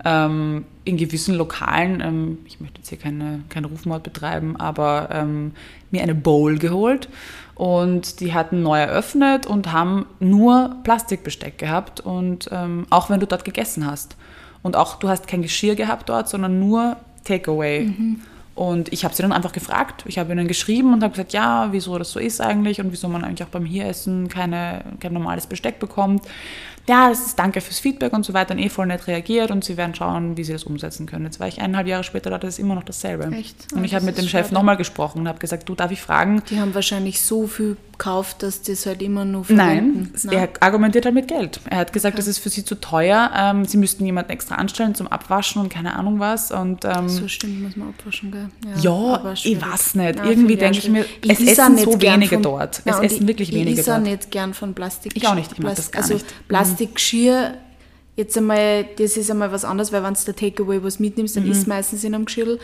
ähm, 0.04 0.64
in 0.84 0.96
gewissen 0.96 1.34
Lokalen, 1.34 2.00
ähm, 2.00 2.38
ich 2.46 2.61
möchte 2.61 2.78
jetzt 2.78 2.88
hier 2.88 2.99
keine, 2.99 3.40
keinen 3.49 3.64
Rufmord 3.64 4.02
betreiben, 4.02 4.56
aber 4.56 5.08
ähm, 5.12 5.52
mir 5.90 6.02
eine 6.02 6.14
Bowl 6.14 6.58
geholt 6.58 7.08
und 7.54 8.20
die 8.20 8.34
hatten 8.34 8.62
neu 8.62 8.78
eröffnet 8.78 9.46
und 9.46 9.73
haben 9.73 10.06
nur 10.20 10.76
Plastikbesteck 10.84 11.58
gehabt 11.58 12.00
und 12.00 12.49
ähm, 12.52 12.87
auch 12.90 13.11
wenn 13.11 13.20
du 13.20 13.26
dort 13.26 13.44
gegessen 13.44 13.87
hast 13.87 14.16
und 14.62 14.76
auch 14.76 14.96
du 14.96 15.08
hast 15.08 15.26
kein 15.26 15.42
Geschirr 15.42 15.75
gehabt 15.75 16.08
dort, 16.08 16.28
sondern 16.28 16.61
nur 16.61 16.96
Takeaway. 17.25 17.92
Und 18.54 18.92
ich 18.92 19.04
habe 19.04 19.14
sie 19.14 19.23
dann 19.23 19.32
einfach 19.32 19.52
gefragt. 19.52 20.04
Ich 20.06 20.18
habe 20.18 20.32
ihnen 20.32 20.46
geschrieben 20.46 20.92
und 20.92 21.02
habe 21.02 21.11
gesagt, 21.11 21.32
ja, 21.32 21.68
wieso 21.73 21.99
das 21.99 22.12
so 22.12 22.20
ist 22.20 22.40
eigentlich 22.40 22.80
und 22.80 22.92
wieso 22.92 23.08
man 23.08 23.25
eigentlich 23.25 23.42
auch 23.42 23.50
beim 23.50 23.64
Hieressen 23.64 24.28
keine, 24.28 24.84
kein 25.00 25.12
normales 25.12 25.46
Besteck 25.46 25.80
bekommt. 25.80 26.25
Ja, 26.87 27.09
das 27.09 27.26
ist 27.26 27.38
danke 27.38 27.61
fürs 27.62 27.79
Feedback 27.79 28.12
und 28.12 28.26
so 28.26 28.35
weiter 28.35 28.53
und 28.55 28.61
eh 28.61 28.69
voll 28.69 28.87
nett 28.87 29.07
reagiert 29.07 29.50
und 29.50 29.64
sie 29.64 29.76
werden 29.76 29.95
schauen, 29.95 30.37
wie 30.37 30.45
sie 30.45 30.53
das 30.53 30.64
umsetzen 30.64 31.07
können. 31.07 31.25
Jetzt 31.25 31.41
war 31.41 31.49
ich 31.49 31.61
eineinhalb 31.61 31.87
Jahre 31.87 32.05
später 32.05 32.29
da, 32.31 32.38
das 32.38 32.55
ist 32.55 32.59
immer 32.59 32.75
noch 32.75 32.85
dasselbe. 32.85 33.25
Echt? 33.35 33.73
Und 33.73 33.81
Ah, 33.81 33.85
ich 33.85 33.95
habe 33.95 34.05
das 34.05 34.14
mit 34.14 34.19
dem 34.19 34.29
Chef 34.29 34.50
nochmal 34.50 34.76
gesprochen 34.76 35.21
und 35.21 35.29
habe 35.29 35.38
gesagt, 35.38 35.69
du, 35.69 35.75
darf 35.75 35.91
ich 35.91 36.00
fragen? 36.03 36.43
Die 36.50 36.61
haben 36.61 36.75
wahrscheinlich 36.75 37.23
so 37.23 37.47
viel 37.47 37.76
gekauft, 37.93 38.43
dass 38.43 38.61
das 38.62 38.87
halt 38.87 39.00
immer 39.03 39.25
nur 39.25 39.45
verwenden. 39.45 40.12
Nein, 40.25 40.33
er 40.37 40.49
argumentiert 40.61 41.05
halt 41.05 41.14
mit 41.14 41.29
Geld. 41.29 41.61
Er 41.71 41.79
hat 41.79 41.93
gesagt, 41.93 42.19
das 42.19 42.26
ist 42.26 42.38
für 42.38 42.50
sie 42.50 42.64
zu 42.64 42.75
teuer. 42.75 43.31
Ähm, 43.37 43.64
sie 43.67 43.76
müssten 43.76 44.05
jemanden 44.05 44.33
extra 44.33 44.57
anstellen 44.57 44.95
zum 44.97 45.07
Abwaschen 45.07 45.62
und 45.62 45.69
keine 45.69 45.95
Ahnung 45.95 46.19
was. 46.19 46.50
Und 46.50 46.85
ähm, 46.85 47.09
So 47.09 47.29
stimmt, 47.29 47.62
muss 47.62 47.76
man 47.76 47.91
abwaschen, 47.91 48.33
gell? 48.33 48.49
Ja, 48.83 48.91
aber 48.91 49.33
ich 49.35 49.59
weiß 49.62 49.95
nicht. 49.95 50.17
Ja, 50.17 50.25
Irgendwie 50.25 50.55
ich 50.55 50.59
denke 50.59 50.79
ich 50.79 50.88
mir, 50.88 51.05
schwierig. 51.05 51.41
es 51.41 51.59
essen 51.59 51.79
so 51.79 52.00
wenige 52.03 52.35
von- 52.35 52.43
dort. 52.43 52.83
Ja, 52.85 52.93
Es 52.95 52.99
und 52.99 53.05
essen 53.05 53.23
ich- 53.23 53.29
wirklich 53.29 53.53
wenige 53.53 53.71
Ich 53.71 53.79
isse 53.79 53.93
auch 53.93 53.97
dort. 53.99 54.09
nicht 54.09 54.31
gern 54.33 54.55
von 54.55 54.75
Plastik. 54.75 55.12
Ich 55.14 55.26
auch 55.29 55.35
nicht, 55.37 55.53
ich 55.53 55.59
mag 55.61 55.76
das 55.76 55.93
gar 55.93 56.03
also 56.03 56.14
nicht. 56.14 56.26
Mhm. 56.26 56.49
Plastikgeschirr, 56.76 57.54
jetzt 58.16 58.37
einmal, 58.38 58.85
das 58.97 59.16
ist 59.16 59.31
einmal 59.31 59.50
was 59.50 59.64
anderes, 59.64 59.90
weil 59.93 60.02
wenn 60.04 60.14
du 60.14 60.21
der 60.25 60.37
Takeaway 60.37 60.83
was 60.83 61.00
mitnimmst, 61.00 61.35
Mhm. 61.37 61.40
dann 61.40 61.50
isst 61.50 61.66
meistens 61.66 62.04
in 62.04 62.14
einem 62.14 62.26
Geschirr. 62.26 62.59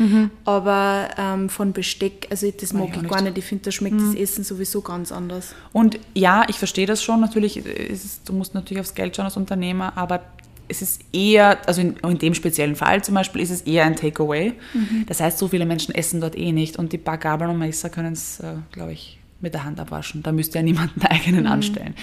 Aber 0.45 1.09
ähm, 1.19 1.49
von 1.49 1.73
Besteck, 1.73 2.29
also 2.31 2.51
das 2.51 2.73
mag 2.73 2.89
ich 2.97 3.03
ich, 3.03 3.09
gar 3.09 3.21
nicht. 3.23 3.33
Mhm. 3.33 3.39
Ich 3.39 3.45
finde, 3.45 3.65
da 3.65 3.71
schmeckt 3.73 4.01
das 4.01 4.15
Essen 4.15 4.45
sowieso 4.45 4.81
ganz 4.81 5.11
anders. 5.13 5.55
Und 5.73 5.99
ja, 6.15 6.45
ich 6.49 6.57
verstehe 6.57 6.87
das 6.87 7.03
schon. 7.03 7.21
Natürlich, 7.21 7.57
ist 7.57 8.05
es, 8.05 8.23
du 8.23 8.33
musst 8.33 8.55
natürlich 8.55 8.81
aufs 8.81 8.95
Geld 8.95 9.17
schauen 9.17 9.25
als 9.27 9.37
Unternehmer, 9.37 9.97
aber 9.97 10.21
es 10.69 10.83
ist 10.83 11.01
eher, 11.13 11.59
also 11.67 11.81
in, 11.81 11.97
in 11.97 12.19
dem 12.19 12.33
speziellen 12.35 12.77
Fall 12.77 13.03
zum 13.03 13.17
Beispiel, 13.17 13.43
ist 13.43 13.51
es 13.51 13.63
eher 13.63 13.85
ein 13.87 13.97
Takeaway. 13.97 14.53
Mhm. 14.73 15.05
Das 15.09 15.21
heißt, 15.21 15.37
so 15.37 15.49
viele 15.49 15.67
Menschen 15.67 15.93
essen 15.97 16.21
dort 16.21 16.39
eh 16.39 16.53
nicht 16.53 16.77
und 16.79 16.93
die 16.93 16.99
paar 16.99 17.19
Gabeln 17.19 17.51
und 17.51 17.59
Messer 17.59 17.91
können 17.91 18.13
es, 18.13 18.39
äh, 18.39 18.55
glaube 18.71 18.93
ich, 18.93 19.19
mit 19.41 19.55
der 19.55 19.65
Hand 19.65 19.81
abwaschen. 19.81 20.23
Da 20.23 20.33
müsste 20.33 20.59
ja 20.59 20.63
niemand 20.63 20.93
einen 20.95 21.07
eigenen 21.11 21.45
Mhm. 21.45 21.51
anstellen. 21.53 21.95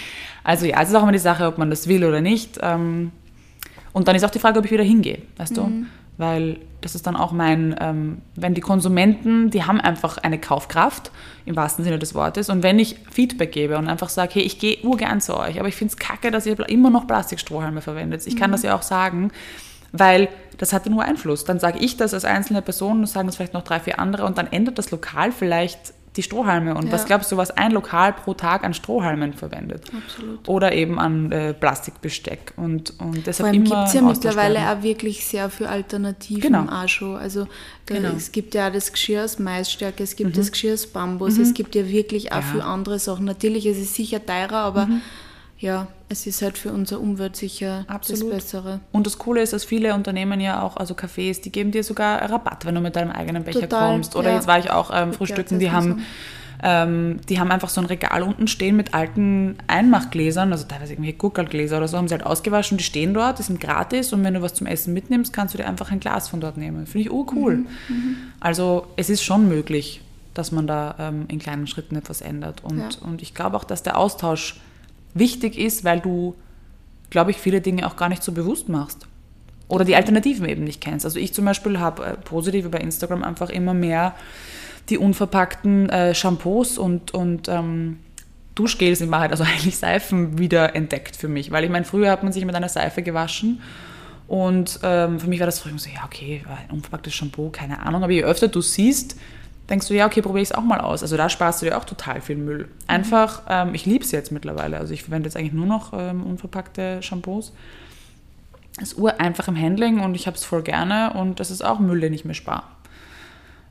Also 0.43 0.65
ja, 0.65 0.81
es 0.81 0.89
ist 0.89 0.95
auch 0.95 1.03
immer 1.03 1.11
die 1.11 1.17
Sache, 1.19 1.45
ob 1.47 1.57
man 1.57 1.69
das 1.69 1.87
will 1.87 2.03
oder 2.05 2.21
nicht. 2.21 2.59
Ähm, 2.61 3.11
Und 3.93 4.07
dann 4.07 4.15
ist 4.15 4.23
auch 4.23 4.29
die 4.29 4.39
Frage, 4.39 4.59
ob 4.59 4.65
ich 4.65 4.71
wieder 4.71 4.83
hingehe, 4.83 5.19
weißt 5.37 5.57
du? 5.57 5.71
Weil 6.17 6.57
das 6.81 6.93
ist 6.95 7.07
dann 7.07 7.15
auch 7.15 7.31
mein, 7.31 7.75
ähm, 7.79 8.21
wenn 8.35 8.53
die 8.53 8.61
Konsumenten, 8.61 9.49
die 9.49 9.63
haben 9.63 9.79
einfach 9.81 10.17
eine 10.19 10.39
Kaufkraft, 10.39 11.11
im 11.45 11.55
wahrsten 11.55 11.83
Sinne 11.83 11.97
des 11.97 12.13
Wortes. 12.13 12.49
Und 12.49 12.61
wenn 12.63 12.77
ich 12.79 12.95
Feedback 13.11 13.51
gebe 13.51 13.77
und 13.77 13.87
einfach 13.87 14.09
sage, 14.09 14.33
hey, 14.35 14.43
ich 14.43 14.59
gehe 14.59 14.77
urgern 14.83 15.19
zu 15.21 15.35
euch, 15.37 15.59
aber 15.59 15.67
ich 15.67 15.75
finde 15.75 15.93
es 15.93 15.97
kacke, 15.97 16.29
dass 16.31 16.45
ihr 16.45 16.59
immer 16.69 16.89
noch 16.91 17.07
Plastikstrohhalme 17.07 17.81
verwendet. 17.81 18.25
Ich 18.27 18.35
kann 18.35 18.51
das 18.51 18.61
ja 18.63 18.75
auch 18.75 18.81
sagen, 18.83 19.31
weil 19.91 20.27
das 20.57 20.73
hat 20.73 20.85
nur 20.87 21.03
Einfluss. 21.03 21.45
Dann 21.45 21.59
sage 21.59 21.79
ich 21.79 21.97
das 21.97 22.13
als 22.13 22.25
einzelne 22.25 22.61
Person 22.61 22.99
und 22.99 23.07
sagen 23.07 23.27
das 23.27 23.35
vielleicht 23.37 23.53
noch 23.53 23.63
drei, 23.63 23.79
vier 23.79 23.99
andere 23.99 24.25
und 24.25 24.37
dann 24.37 24.47
ändert 24.47 24.77
das 24.77 24.91
Lokal 24.91 25.31
vielleicht 25.31 25.93
die 26.17 26.23
Strohhalme. 26.23 26.75
Und 26.75 26.91
was 26.91 27.01
Ja. 27.01 27.07
glaubst 27.07 27.31
du, 27.31 27.37
was 27.37 27.51
ein 27.51 27.71
Lokal 27.71 28.13
pro 28.13 28.33
Tag 28.33 28.63
an 28.63 28.73
Strohhalmen 28.73 29.33
verwendet? 29.33 29.85
Absolut. 29.95 30.47
Oder 30.47 30.73
eben 30.73 30.99
an 30.99 31.31
äh, 31.31 31.53
Plastikbesteck. 31.53 32.53
Und, 32.57 32.91
und 32.99 33.13
Vor 33.15 33.23
deshalb 33.25 33.49
allem 33.49 33.63
immer 33.65 33.75
gibt 33.75 33.87
es 33.87 33.93
ja 33.93 34.01
mittlerweile 34.01 34.59
auch 34.71 34.83
wirklich 34.83 35.25
sehr 35.25 35.49
viele 35.49 35.69
Alternativen 35.69 36.41
Genau. 36.41 36.65
auch 36.71 36.87
schon. 36.87 37.15
Also 37.15 37.47
Genau. 37.85 38.09
es 38.17 38.31
gibt 38.31 38.53
ja 38.55 38.67
auch 38.67 38.73
das 38.73 38.91
Geschirr 38.91 39.23
aus 39.23 39.39
Maisstärke, 39.39 40.03
es 40.03 40.15
gibt 40.15 40.37
das 40.37 40.51
Geschirr 40.51 40.73
aus 40.73 40.87
Bambus, 40.87 41.37
es 41.37 41.53
gibt 41.53 41.73
ja 41.75 41.87
wirklich 41.87 42.31
auch 42.31 42.37
Mhm. 42.37 42.41
Ja. 42.41 42.47
Mhm. 42.47 42.51
viele 42.51 42.63
andere 42.65 42.99
Sachen. 42.99 43.25
Natürlich 43.25 43.65
ist 43.65 43.77
es 43.77 43.95
sicher 43.95 44.25
teurer, 44.25 44.57
aber 44.57 44.89
ja, 45.59 45.87
es 46.09 46.25
ist 46.25 46.41
halt 46.41 46.57
für 46.57 46.71
unsere 46.71 47.01
Umwelt 47.01 47.35
sicher 47.35 47.83
Absolut. 47.87 48.23
das 48.23 48.29
Bessere. 48.29 48.79
Und 48.91 49.05
das 49.05 49.17
Coole 49.17 49.41
ist, 49.41 49.53
dass 49.53 49.65
viele 49.65 49.93
Unternehmen 49.93 50.39
ja 50.39 50.61
auch, 50.61 50.77
also 50.77 50.93
Cafés, 50.93 51.41
die 51.41 51.51
geben 51.51 51.71
dir 51.71 51.83
sogar 51.83 52.29
Rabatt, 52.29 52.65
wenn 52.65 52.75
du 52.75 52.81
mit 52.81 52.95
deinem 52.95 53.11
eigenen 53.11 53.43
Becher 53.43 53.61
Total, 53.61 53.91
kommst. 53.91 54.15
Oder 54.15 54.29
ja. 54.29 54.35
jetzt 54.35 54.47
war 54.47 54.57
ich 54.59 54.71
auch 54.71 54.89
ähm, 54.93 55.11
frühstücken, 55.11 55.59
die 55.59 55.69
haben, 55.71 56.03
ähm, 56.63 57.19
die 57.27 57.39
haben 57.39 57.51
einfach 57.51 57.67
so 57.69 57.81
ein 57.81 57.87
Regal 57.87 58.23
unten 58.23 58.47
stehen 58.47 58.77
mit 58.77 58.93
alten 58.93 59.57
Einmachgläsern, 59.67 60.51
also 60.53 60.65
teilweise 60.65 60.93
irgendwelche 60.93 61.17
Gurkelgläser 61.17 61.77
oder 61.77 61.89
so, 61.89 61.97
haben 61.97 62.07
sie 62.07 62.13
halt 62.13 62.25
ausgewaschen, 62.25 62.77
die 62.77 62.85
stehen 62.85 63.13
dort, 63.13 63.39
die 63.39 63.43
sind 63.43 63.59
gratis 63.59 64.13
und 64.13 64.23
wenn 64.23 64.33
du 64.33 64.41
was 64.41 64.53
zum 64.53 64.65
Essen 64.65 64.93
mitnimmst, 64.93 65.33
kannst 65.33 65.53
du 65.53 65.57
dir 65.57 65.67
einfach 65.67 65.91
ein 65.91 65.99
Glas 65.99 66.29
von 66.29 66.39
dort 66.39 66.55
nehmen. 66.57 66.87
Finde 66.87 67.07
ich 67.07 67.11
urcool. 67.11 67.57
Mhm, 67.89 68.15
Also 68.39 68.87
es 68.95 69.09
ist 69.09 69.23
schon 69.23 69.49
möglich, 69.49 70.01
dass 70.33 70.51
man 70.53 70.67
da 70.67 70.95
ähm, 70.99 71.25
in 71.27 71.39
kleinen 71.39 71.67
Schritten 71.67 71.95
etwas 71.97 72.21
ändert. 72.21 72.63
Und, 72.63 72.77
Ja. 72.79 72.89
und 73.01 73.21
ich 73.21 73.33
glaube 73.33 73.57
auch, 73.57 73.63
dass 73.65 73.83
der 73.83 73.97
Austausch 73.97 74.59
wichtig 75.13 75.57
ist, 75.57 75.83
weil 75.83 75.99
du, 75.99 76.35
glaube 77.09 77.31
ich, 77.31 77.37
viele 77.37 77.61
Dinge 77.61 77.87
auch 77.87 77.95
gar 77.95 78.09
nicht 78.09 78.23
so 78.23 78.31
bewusst 78.31 78.69
machst. 78.69 79.07
Oder 79.67 79.83
die 79.83 79.95
Alternativen 79.95 80.47
eben 80.47 80.63
nicht 80.63 80.79
kennst. 80.79 81.05
Also 81.05 81.19
ich 81.19 81.33
zum 81.33 81.45
Beispiel 81.45 81.79
habe 81.79 82.05
äh, 82.05 82.13
positiv 82.13 82.69
bei 82.71 82.79
Instagram 82.79 83.23
einfach 83.23 83.49
immer 83.49 83.73
mehr 83.73 84.15
die 84.89 84.97
unverpackten 84.97 85.89
äh, 85.89 86.15
Shampoos 86.15 86.77
und, 86.77 87.13
und 87.13 87.49
ähm, 87.49 87.99
Duschgels 88.55 89.01
in 89.01 89.11
Wahrheit, 89.11 89.31
also 89.31 89.43
eigentlich 89.45 89.77
Seifen, 89.77 90.37
wieder 90.37 90.75
entdeckt 90.75 91.15
für 91.15 91.27
mich. 91.27 91.51
Weil 91.51 91.65
ich 91.65 91.69
meine, 91.69 91.85
früher 91.85 92.11
hat 92.11 92.23
man 92.23 92.31
sich 92.31 92.45
mit 92.45 92.55
einer 92.55 92.69
Seife 92.69 93.03
gewaschen 93.03 93.61
und 94.27 94.79
ähm, 94.83 95.19
für 95.19 95.27
mich 95.27 95.39
war 95.39 95.45
das 95.45 95.59
früher 95.59 95.77
so, 95.77 95.89
ja, 95.89 96.03
okay, 96.05 96.43
ein 96.47 96.75
unverpacktes 96.75 97.13
Shampoo, 97.13 97.49
keine 97.49 97.79
Ahnung. 97.79 98.03
Aber 98.03 98.11
je 98.11 98.23
öfter 98.23 98.47
du 98.47 98.61
siehst, 98.61 99.17
denkst 99.69 99.87
du, 99.87 99.93
ja, 99.93 100.05
okay, 100.05 100.21
probiere 100.21 100.43
ich 100.43 100.49
es 100.49 100.55
auch 100.55 100.63
mal 100.63 100.79
aus. 100.79 101.01
Also 101.01 101.17
da 101.17 101.29
sparst 101.29 101.61
du 101.61 101.65
dir 101.65 101.77
auch 101.77 101.85
total 101.85 102.21
viel 102.21 102.37
Müll. 102.37 102.67
Einfach, 102.87 103.43
ähm, 103.49 103.73
ich 103.73 103.85
liebe 103.85 104.03
es 104.03 104.11
jetzt 104.11 104.31
mittlerweile. 104.31 104.77
Also 104.77 104.93
ich 104.93 105.03
verwende 105.03 105.27
jetzt 105.27 105.35
eigentlich 105.35 105.53
nur 105.53 105.65
noch 105.65 105.93
ähm, 105.93 106.23
unverpackte 106.23 107.01
Shampoos. 107.01 107.53
Es 108.79 108.93
ist 108.93 108.97
ureinfach 108.97 109.47
im 109.47 109.59
Handling 109.59 109.99
und 109.99 110.15
ich 110.15 110.27
habe 110.27 110.37
es 110.37 110.43
voll 110.43 110.61
gerne 110.61 111.13
und 111.13 111.39
das 111.39 111.49
ist 111.51 111.65
auch 111.65 111.79
Müll, 111.79 111.99
den 111.99 112.13
ich 112.13 112.25
mir 112.25 112.35
spare. 112.35 112.63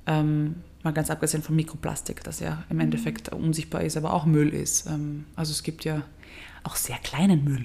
Ähm, 0.07 0.57
mal 0.83 0.93
ganz 0.93 1.11
abgesehen 1.11 1.43
von 1.43 1.55
Mikroplastik, 1.55 2.25
das 2.25 2.41
ja 2.41 2.65
im 2.71 2.81
Endeffekt 2.81 3.29
unsichtbar 3.33 3.83
ist, 3.83 3.97
aber 3.97 4.13
auch 4.13 4.27
Müll 4.27 4.53
ist. 4.53 4.87
Ähm, 4.87 5.25
also 5.37 5.53
es 5.53 5.63
gibt 5.63 5.85
ja 5.85 6.03
auch 6.65 6.75
sehr 6.75 6.97
kleinen 6.99 7.45
Müll. 7.45 7.65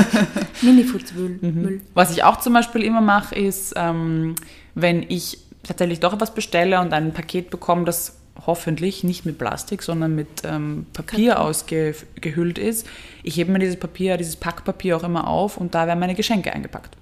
Minifoodsmüll. 0.62 1.38
Mhm. 1.40 1.62
Müll. 1.62 1.80
Was 1.94 2.10
ich 2.10 2.24
auch 2.24 2.40
zum 2.40 2.52
Beispiel 2.52 2.82
immer 2.82 3.00
mache, 3.00 3.36
ist, 3.36 3.74
ähm, 3.76 4.34
wenn 4.74 5.04
ich 5.08 5.38
tatsächlich 5.62 6.00
doch 6.00 6.12
etwas 6.12 6.34
bestelle 6.34 6.80
und 6.80 6.92
ein 6.92 7.12
Paket 7.12 7.50
bekomme, 7.50 7.84
das 7.84 8.18
hoffentlich 8.46 9.04
nicht 9.04 9.26
mit 9.26 9.38
Plastik, 9.38 9.82
sondern 9.82 10.14
mit 10.14 10.28
ähm, 10.44 10.86
Papier 10.92 11.40
ausgehüllt 11.40 12.58
ist, 12.58 12.86
ich 13.22 13.36
hebe 13.36 13.52
mir 13.52 13.58
dieses 13.58 13.76
Papier, 13.78 14.16
dieses 14.16 14.36
Packpapier 14.36 14.96
auch 14.96 15.04
immer 15.04 15.28
auf 15.28 15.56
und 15.58 15.74
da 15.74 15.86
werden 15.86 16.00
meine 16.00 16.14
Geschenke 16.14 16.52
eingepackt. 16.52 16.96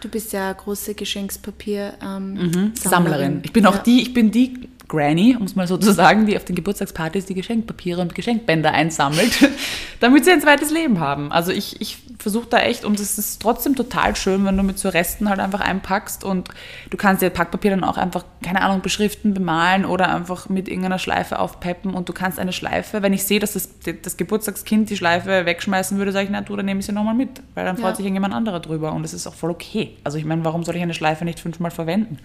Du 0.00 0.08
bist 0.08 0.32
ja 0.32 0.52
große 0.52 0.94
Geschenkspapier 0.94 1.94
ähm, 2.04 2.34
Mhm. 2.34 2.72
Sammlerin. 2.76 3.40
Ich 3.44 3.52
bin 3.52 3.66
auch 3.66 3.76
Ja. 3.76 3.82
die, 3.82 4.02
ich 4.02 4.14
bin 4.14 4.30
die 4.30 4.68
Granny, 4.88 5.36
um 5.38 5.44
es 5.44 5.54
mal 5.54 5.66
so 5.66 5.76
zu 5.76 5.92
sagen, 5.92 6.24
die 6.26 6.36
auf 6.36 6.44
den 6.44 6.56
Geburtstagspartys 6.56 7.26
die 7.26 7.34
Geschenkpapiere 7.34 8.00
und 8.00 8.14
Geschenkbänder 8.14 8.72
einsammelt, 8.72 9.48
damit 10.00 10.24
sie 10.24 10.32
ein 10.32 10.40
zweites 10.40 10.70
Leben 10.70 10.98
haben. 10.98 11.30
Also 11.30 11.52
ich, 11.52 11.80
ich 11.80 11.98
versuche 12.18 12.48
da 12.48 12.58
echt, 12.60 12.84
und 12.84 12.98
es 12.98 13.18
ist 13.18 13.40
trotzdem 13.42 13.76
total 13.76 14.16
schön, 14.16 14.44
wenn 14.46 14.56
du 14.56 14.62
mit 14.62 14.78
so 14.78 14.88
Resten 14.88 15.28
halt 15.28 15.40
einfach 15.40 15.60
einpackst 15.60 16.24
und 16.24 16.48
du 16.90 16.96
kannst 16.96 17.22
dir 17.22 17.30
Packpapier 17.30 17.70
dann 17.72 17.84
auch 17.84 17.96
einfach, 17.98 18.24
keine 18.42 18.62
Ahnung, 18.62 18.80
beschriften, 18.80 19.34
bemalen 19.34 19.84
oder 19.84 20.12
einfach 20.14 20.48
mit 20.48 20.68
irgendeiner 20.68 20.98
Schleife 20.98 21.38
aufpeppen 21.38 21.92
und 21.94 22.08
du 22.08 22.12
kannst 22.12 22.38
eine 22.38 22.52
Schleife, 22.52 23.02
wenn 23.02 23.12
ich 23.12 23.24
sehe, 23.24 23.40
dass 23.40 23.52
das, 23.52 23.68
das 24.02 24.16
Geburtstagskind 24.16 24.88
die 24.90 24.96
Schleife 24.96 25.44
wegschmeißen 25.46 25.98
würde, 25.98 26.12
sage 26.12 26.24
ich, 26.24 26.30
na 26.30 26.40
du, 26.40 26.56
dann 26.56 26.66
nehme 26.66 26.80
ich 26.80 26.86
sie 26.86 26.92
nochmal 26.92 27.14
mit, 27.14 27.42
weil 27.54 27.64
dann 27.66 27.76
freut 27.76 27.90
Ja. 27.90 27.96
sich 27.96 28.04
irgendjemand 28.06 28.34
anderer 28.34 28.60
drüber 28.60 28.92
und 28.92 29.02
das 29.02 29.12
ist 29.12 29.26
auch 29.26 29.34
voll 29.34 29.50
okay. 29.50 29.96
Also 30.02 30.18
ich 30.18 30.24
meine, 30.24 30.44
warum 30.44 30.64
soll 30.64 30.76
ich 30.76 30.82
eine 30.82 30.94
Schleife 30.94 31.24
nicht 31.24 31.40
fünfmal 31.40 31.70
verwenden? 31.70 32.18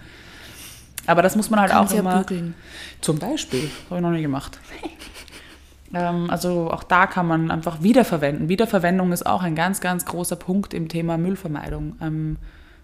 Aber 1.06 1.22
das 1.22 1.36
muss 1.36 1.50
man 1.50 1.60
halt 1.60 1.70
Kannst 1.72 1.92
auch 1.92 1.94
ja 1.96 2.00
immer... 2.00 2.18
bügeln. 2.24 2.54
Zum 3.00 3.18
Beispiel, 3.18 3.70
habe 3.90 3.96
ich 3.96 4.02
noch 4.02 4.10
nie 4.10 4.22
gemacht. 4.22 4.58
ähm, 5.94 6.30
also 6.30 6.70
auch 6.70 6.82
da 6.82 7.06
kann 7.06 7.26
man 7.26 7.50
einfach 7.50 7.82
wiederverwenden. 7.82 8.48
Wiederverwendung 8.48 9.12
ist 9.12 9.26
auch 9.26 9.42
ein 9.42 9.54
ganz, 9.54 9.80
ganz 9.80 10.04
großer 10.04 10.36
Punkt 10.36 10.74
im 10.74 10.88
Thema 10.88 11.16
Müllvermeidung. 11.18 11.96
Ähm, 12.00 12.36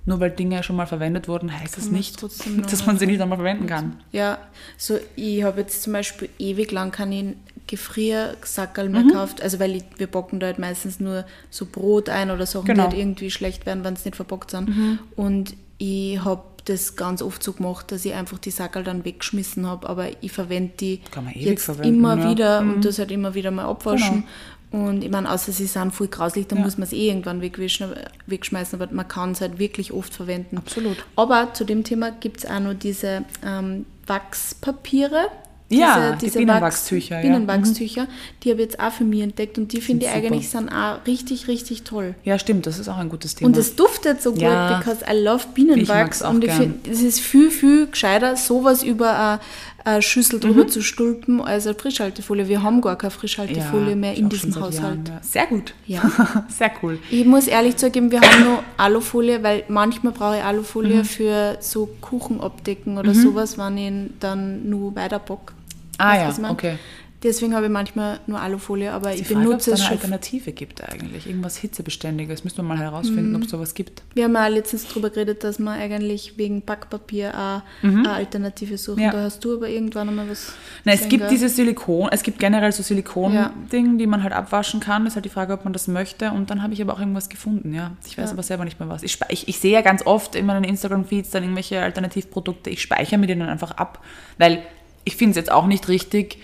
nur 0.07 0.19
weil 0.21 0.31
Dinge 0.31 0.63
schon 0.63 0.77
mal 0.77 0.87
verwendet 0.87 1.29
wurden, 1.29 1.53
heißt 1.57 1.77
das 1.77 1.91
nicht, 1.91 2.13
es 2.13 2.17
trotzdem 2.17 2.57
noch 2.57 2.67
dass 2.71 2.87
man 2.87 2.99
sie 2.99 3.07
nicht 3.07 3.19
nochmal 3.19 3.37
verwenden 3.39 3.67
kann. 3.67 3.97
Ja, 4.13 4.39
so 4.79 4.99
ich 5.15 5.43
habe 5.43 5.61
jetzt 5.61 5.83
zum 5.83 5.93
Beispiel 5.93 6.29
ewig 6.39 6.73
lang 6.73 6.91
keinen 6.91 7.37
Gefriersackerl 7.67 8.87
Mhm. 8.89 8.93
mehr 8.93 9.03
gekauft, 9.05 9.43
also 9.43 9.61
weil 9.61 9.77
ich, 9.77 9.85
wir 9.99 10.07
bocken 10.07 10.41
da 10.41 10.47
halt 10.47 10.59
meistens 10.59 11.01
nur 11.01 11.25
so 11.51 11.67
Brot 11.67 12.09
ein 12.09 12.31
oder 12.31 12.47
Sachen, 12.47 12.65
Genau. 12.67 12.87
Mhm. 12.87 12.91
die 12.91 12.97
halt 12.97 13.03
irgendwie 13.07 13.31
schlecht 13.31 13.67
werden, 13.67 13.85
wenn 13.85 13.95
sie 13.97 14.09
nicht 14.09 14.17
verpackt 14.17 14.51
sind. 14.51 14.99
Und 15.17 15.55
ich 15.79 16.23
habe 16.25 16.43
das 16.71 16.97
ganz 16.97 17.23
oft 17.23 17.43
so 17.43 17.53
gemacht, 17.53 17.93
dass 17.93 18.05
ich 18.05 18.15
einfach 18.15 18.39
die 18.39 18.51
Sackerl 18.51 18.85
dann 18.85 19.05
weggeschmissen 19.05 19.67
habe, 19.67 19.89
aber 19.89 20.09
ich 20.21 20.33
verwende 20.33 20.73
die 20.79 21.01
jetzt 21.35 21.69
immer 21.83 22.17
ja. 22.17 22.25
Mhm. 22.25 22.31
wieder 22.31 22.61
und 22.61 22.85
das 22.85 22.99
halt 22.99 23.11
immer 23.11 23.35
wieder 23.35 23.51
mal 23.51 23.67
abwaschen. 23.67 24.25
Genau. 24.71 24.87
Und 24.87 25.03
ich 25.03 25.11
meine, 25.11 25.31
außer 25.31 25.51
sie 25.51 25.67
sind 25.67 25.93
voll 25.93 26.07
grauslich, 26.07 26.47
dann 26.47 26.61
muss 26.63 26.79
man 26.79 26.85
es 26.85 26.93
eh 26.93 27.09
irgendwann 27.09 27.43
wegschmeißen, 27.43 28.81
aber 28.81 28.93
man 28.95 29.09
kann 29.09 29.33
es 29.33 29.41
halt 29.41 29.59
wirklich 29.59 29.93
oft 29.93 30.15
verwenden. 30.15 30.59
Absolut. 30.59 31.05
Aber 31.17 31.53
zu 31.55 31.65
dem 31.65 31.83
Thema 31.83 32.13
gibt 32.13 32.45
es 32.45 32.47
auch 32.49 32.61
noch 32.61 32.75
diese 32.75 33.25
ähm, 33.45 33.85
Wachspapiere. 34.07 35.27
Ja, 35.71 36.13
die 36.17 36.29
Bienenwachstücher, 36.31 37.17
ja. 37.17 37.19
Mhm. 37.19 37.23
Bienenwachstücher, 37.47 38.07
die 38.43 38.51
habe 38.51 38.61
ich 38.63 38.67
jetzt 38.71 38.81
auch 38.81 38.93
für 38.93 39.05
mich 39.05 39.21
entdeckt 39.23 39.57
und 39.59 39.73
die 39.73 39.81
finde 39.81 40.07
ich 40.07 40.13
super. 40.13 40.25
eigentlich 40.27 40.49
sind 40.51 40.69
auch 40.69 41.07
richtig, 41.07 41.49
richtig 41.49 41.83
toll. 41.85 42.15
Ja, 42.25 42.39
stimmt, 42.39 42.67
das 42.67 42.79
ist 42.79 42.89
auch 42.89 42.99
ein 42.99 43.09
gutes 43.09 43.35
Thema. 43.37 43.47
Und 43.49 43.57
es 43.57 43.77
duftet 43.77 44.21
so 44.21 44.33
Ja. 44.35 44.69
gut, 44.69 44.79
because 44.85 45.05
I 45.09 45.17
love 45.23 45.45
Ich 45.49 45.55
Bienenwachs. 45.55 45.89
mag's 45.89 46.23
auch 46.23 46.31
und 46.31 46.45
ich 46.45 46.53
es 46.91 47.03
ist 47.03 47.21
viel, 47.21 47.51
viel 47.51 47.87
gescheiter, 47.87 48.37
sowas 48.37 48.83
über 48.83 49.17
eine, 49.17 49.41
eine 49.85 50.03
Schüssel 50.03 50.37
Mhm. 50.37 50.41
drüber 50.43 50.67
zu 50.67 50.83
stülpen, 50.83 51.41
als 51.41 51.67
eine 51.67 51.75
Frischhaltefolie. 51.77 52.49
Wir 52.49 52.63
haben 52.63 52.81
gar 52.81 52.97
keine 52.99 53.11
Frischhaltefolie 53.13 53.95
mehr 53.97 54.13
ich 54.15 54.19
in 54.19 54.29
diesem 54.29 54.55
Haushalt. 54.57 54.75
Jahren, 54.83 55.05
ja. 55.07 55.21
Sehr 55.23 55.47
gut. 55.47 55.73
Ja. 55.87 56.03
Sehr 56.49 56.71
cool. 56.83 56.99
Ich 57.11 57.25
muss 57.25 57.47
ehrlich 57.47 57.77
zugeben, 57.77 58.11
wir 58.11 58.21
haben 58.21 58.45
noch 58.45 58.63
Alufolie, 58.77 59.43
weil 59.43 59.63
manchmal 59.69 60.13
brauche 60.13 60.37
ich 60.39 60.43
Alufolie 60.45 60.97
Mhm. 60.99 61.05
für 61.05 61.57
so 61.61 61.89
Kuchenabdecken 62.01 62.99
oder 62.99 63.15
sowas, 63.15 63.57
wenn 63.57 63.79
ich 63.79 64.11
dann 64.21 64.69
nur 64.69 64.95
weiterpack. 64.97 65.53
Ah 66.01 66.29
Weißt 66.29 66.39
ja, 66.39 66.45
ich 66.45 66.51
okay. 66.51 66.79
Deswegen 67.23 67.55
habe 67.55 67.67
ich 67.67 67.71
manchmal 67.73 68.19
nur 68.27 68.41
Alufolie, 68.41 68.91
aber 68.91 69.11
Die 69.11 69.21
ich 69.21 69.29
Frage, 69.29 69.41
es 69.41 69.47
benutze 69.47 69.71
es 69.73 69.81
eine 69.81 69.89
schon. 69.89 69.97
Alternative 69.99 70.53
gibt 70.53 70.83
eigentlich. 70.83 71.27
Irgendwas 71.27 71.59
Hitzebeständiges. 71.59 72.45
Müssen 72.45 72.57
wir 72.57 72.63
mal 72.63 72.79
herausfinden, 72.79 73.29
Mhm. 73.33 73.37
ob 73.37 73.43
es 73.43 73.51
sowas 73.51 73.75
gibt. 73.75 74.03
Wir 74.15 74.25
haben 74.25 74.33
ja 74.33 74.47
letztens 74.47 74.89
darüber 74.89 75.11
geredet, 75.11 75.45
dass 75.45 75.59
man 75.59 75.79
eigentlich 75.79 76.39
wegen 76.39 76.63
Backpapier 76.63 77.35
auch 77.39 77.63
eine 77.87 78.11
Alternative 78.11 78.79
suchen. 78.79 79.01
Mhm. 79.01 79.05
Ja. 79.05 79.11
Da 79.13 79.23
hast 79.25 79.45
du 79.45 79.55
aber 79.55 79.69
irgendwann 79.69 80.09
einmal 80.09 80.31
was. 80.31 80.55
Na, 80.87 80.93
es 80.95 81.09
gibt 81.11 81.21
gell? 81.25 81.29
diese 81.29 81.51
Silikon, 81.51 82.09
es 82.11 82.23
gibt 82.23 82.39
generell 82.39 82.73
so 82.73 82.81
Ja. 82.81 82.85
Silikon-Dinge, 82.85 83.99
die 83.99 84.07
man 84.07 84.23
halt 84.23 84.33
abwaschen 84.33 84.81
kann. 84.81 85.05
Das 85.05 85.13
ist 85.13 85.17
halt 85.17 85.27
die 85.27 85.31
Frage, 85.31 85.53
ob 85.53 85.65
man 85.65 85.75
das 85.75 85.89
möchte. 85.89 86.31
Und 86.31 86.49
dann 86.49 86.63
habe 86.63 86.73
ich 86.73 86.81
aber 86.81 86.95
auch 86.95 87.01
irgendwas 87.01 87.29
gefunden, 87.29 87.75
ja. 87.75 87.93
Ich 88.07 88.17
weiß 88.17 88.31
Ja. 88.31 88.33
aber 88.33 88.43
selber 88.43 88.65
nicht 88.65 88.81
mehr 88.81 88.89
was. 88.89 89.03
Ich, 89.03 89.19
ich, 89.29 89.47
ich 89.47 89.59
sehe 89.59 89.73
ja 89.75 89.83
ganz 89.83 90.07
oft 90.07 90.35
in 90.37 90.47
meinen 90.47 90.65
Instagram-Feeds 90.65 91.29
dann 91.29 91.43
irgendwelche 91.43 91.83
Alternativprodukte. 91.83 92.71
Ich 92.71 92.81
speichere 92.81 93.19
mir 93.19 93.27
die 93.27 93.39
dann 93.39 93.51
einfach 93.51 93.73
ab, 93.73 94.03
weil 94.39 94.63
ich 95.11 95.17
finde 95.17 95.33
es 95.33 95.37
jetzt 95.37 95.51
auch 95.51 95.67
nicht 95.67 95.89
richtig, 95.89 96.39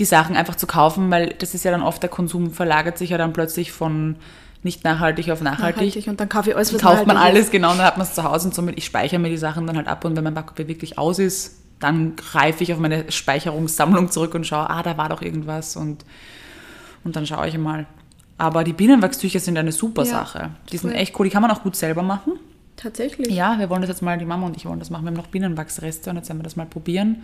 die 0.00 0.04
Sachen 0.04 0.36
einfach 0.36 0.56
zu 0.56 0.66
kaufen, 0.66 1.10
weil 1.10 1.34
das 1.38 1.54
ist 1.54 1.64
ja 1.64 1.70
dann 1.70 1.82
oft, 1.82 2.02
der 2.02 2.10
Konsum 2.10 2.50
verlagert 2.50 2.98
sich 2.98 3.10
ja 3.10 3.18
dann 3.18 3.32
plötzlich 3.32 3.70
von 3.70 4.16
nicht 4.62 4.82
nachhaltig 4.82 5.30
auf 5.30 5.40
nachhaltig. 5.40 5.76
nachhaltig 5.76 6.08
und 6.08 6.20
dann 6.20 6.28
kaufe 6.28 6.50
ich 6.50 6.56
alles, 6.56 6.74
was 6.74 6.82
kauft 6.82 7.06
man 7.06 7.16
alles, 7.16 7.50
genau, 7.50 7.70
und 7.70 7.78
dann 7.78 7.86
hat 7.86 7.96
man 7.96 8.06
es 8.06 8.14
zu 8.14 8.24
Hause 8.24 8.48
und 8.48 8.54
somit, 8.54 8.76
ich 8.76 8.84
speichere 8.84 9.20
mir 9.20 9.30
die 9.30 9.36
Sachen 9.36 9.66
dann 9.66 9.76
halt 9.76 9.86
ab 9.86 10.04
und 10.04 10.16
wenn 10.16 10.24
mein 10.24 10.34
Backpapier 10.34 10.66
wirklich 10.66 10.98
aus 10.98 11.18
ist, 11.20 11.60
dann 11.78 12.16
greife 12.16 12.64
ich 12.64 12.72
auf 12.72 12.78
meine 12.80 13.10
Speicherungssammlung 13.10 14.10
zurück 14.10 14.34
und 14.34 14.46
schaue, 14.46 14.68
ah, 14.68 14.82
da 14.82 14.98
war 14.98 15.08
doch 15.08 15.22
irgendwas 15.22 15.76
und, 15.76 16.04
und 17.04 17.14
dann 17.14 17.26
schaue 17.26 17.48
ich 17.48 17.56
mal. 17.56 17.86
Aber 18.38 18.64
die 18.64 18.72
Bienenwachstücher 18.72 19.38
sind 19.38 19.56
eine 19.56 19.72
super 19.72 20.02
Ja, 20.02 20.10
Sache. 20.10 20.50
Die 20.72 20.78
sind 20.78 20.90
voll. 20.90 20.98
echt 20.98 21.18
cool, 21.18 21.26
die 21.26 21.30
kann 21.30 21.42
man 21.42 21.50
auch 21.50 21.62
gut 21.62 21.76
selber 21.76 22.02
machen. 22.02 22.32
Tatsächlich. 22.76 23.28
Ja, 23.28 23.58
wir 23.58 23.68
wollen 23.70 23.82
das 23.82 23.90
jetzt 23.90 24.02
mal, 24.02 24.18
die 24.18 24.24
Mama 24.24 24.46
und 24.46 24.56
ich 24.56 24.64
wollen 24.64 24.78
das 24.78 24.90
machen. 24.90 25.04
Wir 25.04 25.08
haben 25.08 25.16
noch 25.16 25.26
Bienenwachsreste 25.26 26.10
und 26.10 26.16
jetzt 26.16 26.28
werden 26.28 26.38
wir 26.38 26.44
das 26.44 26.56
mal 26.56 26.66
probieren. 26.66 27.22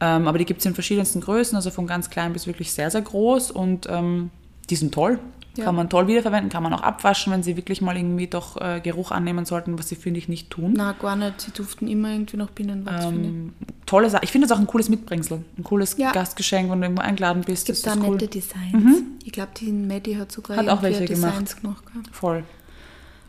Ähm, 0.00 0.28
aber 0.28 0.38
die 0.38 0.44
gibt 0.44 0.60
es 0.60 0.66
in 0.66 0.74
verschiedensten 0.74 1.20
Größen, 1.20 1.56
also 1.56 1.70
von 1.70 1.86
ganz 1.86 2.10
klein 2.10 2.32
bis 2.32 2.46
wirklich 2.46 2.72
sehr, 2.72 2.90
sehr 2.90 3.02
groß 3.02 3.50
und 3.50 3.86
ähm, 3.88 4.30
die 4.68 4.76
sind 4.76 4.92
toll. 4.92 5.18
Ja. 5.56 5.64
Kann 5.64 5.74
man 5.74 5.88
toll 5.88 6.06
wiederverwenden, 6.06 6.50
kann 6.50 6.62
man 6.62 6.74
auch 6.74 6.82
abwaschen, 6.82 7.32
wenn 7.32 7.42
sie 7.42 7.56
wirklich 7.56 7.80
mal 7.80 7.96
irgendwie 7.96 8.26
doch 8.26 8.60
äh, 8.60 8.78
Geruch 8.82 9.10
annehmen 9.10 9.46
sollten, 9.46 9.78
was 9.78 9.88
sie, 9.88 9.94
finde 9.94 10.18
ich, 10.18 10.28
nicht 10.28 10.50
tun. 10.50 10.74
Na, 10.76 10.92
gar 10.92 11.16
nicht. 11.16 11.40
Sie 11.40 11.50
duften 11.50 11.88
immer 11.88 12.10
irgendwie 12.12 12.36
nach 12.36 12.50
Bienenwachs, 12.50 13.06
finde 13.06 13.22
ich. 13.22 13.28
Ähm, 13.28 13.52
tolle 13.86 14.10
Sache. 14.10 14.22
Ich 14.24 14.32
finde 14.32 14.46
das 14.48 14.54
auch 14.54 14.60
ein 14.60 14.66
cooles 14.66 14.90
Mitbringsel. 14.90 15.42
Ein 15.56 15.64
cooles 15.64 15.96
Ja. 15.96 16.12
Gastgeschenk, 16.12 16.70
wenn 16.70 16.80
du 16.80 16.84
irgendwo 16.84 17.00
eingeladen 17.02 17.42
bist. 17.46 17.70
Es 17.70 17.82
gibt 17.82 17.86
das 17.86 17.94
da 17.94 17.98
ist 17.98 18.06
cool. 18.06 18.16
nette 18.16 18.28
Designs. 18.28 19.02
Ich 19.24 19.32
glaube, 19.32 19.52
die 19.58 19.72
Maddie 19.72 20.18
hat 20.18 20.30
sogar 20.30 20.58
Hat 20.58 20.68
auch 20.68 20.82
welche 20.82 21.06
Designs 21.06 21.56
gemacht. 21.56 21.82
gell? 21.90 22.02
Voll. 22.12 22.44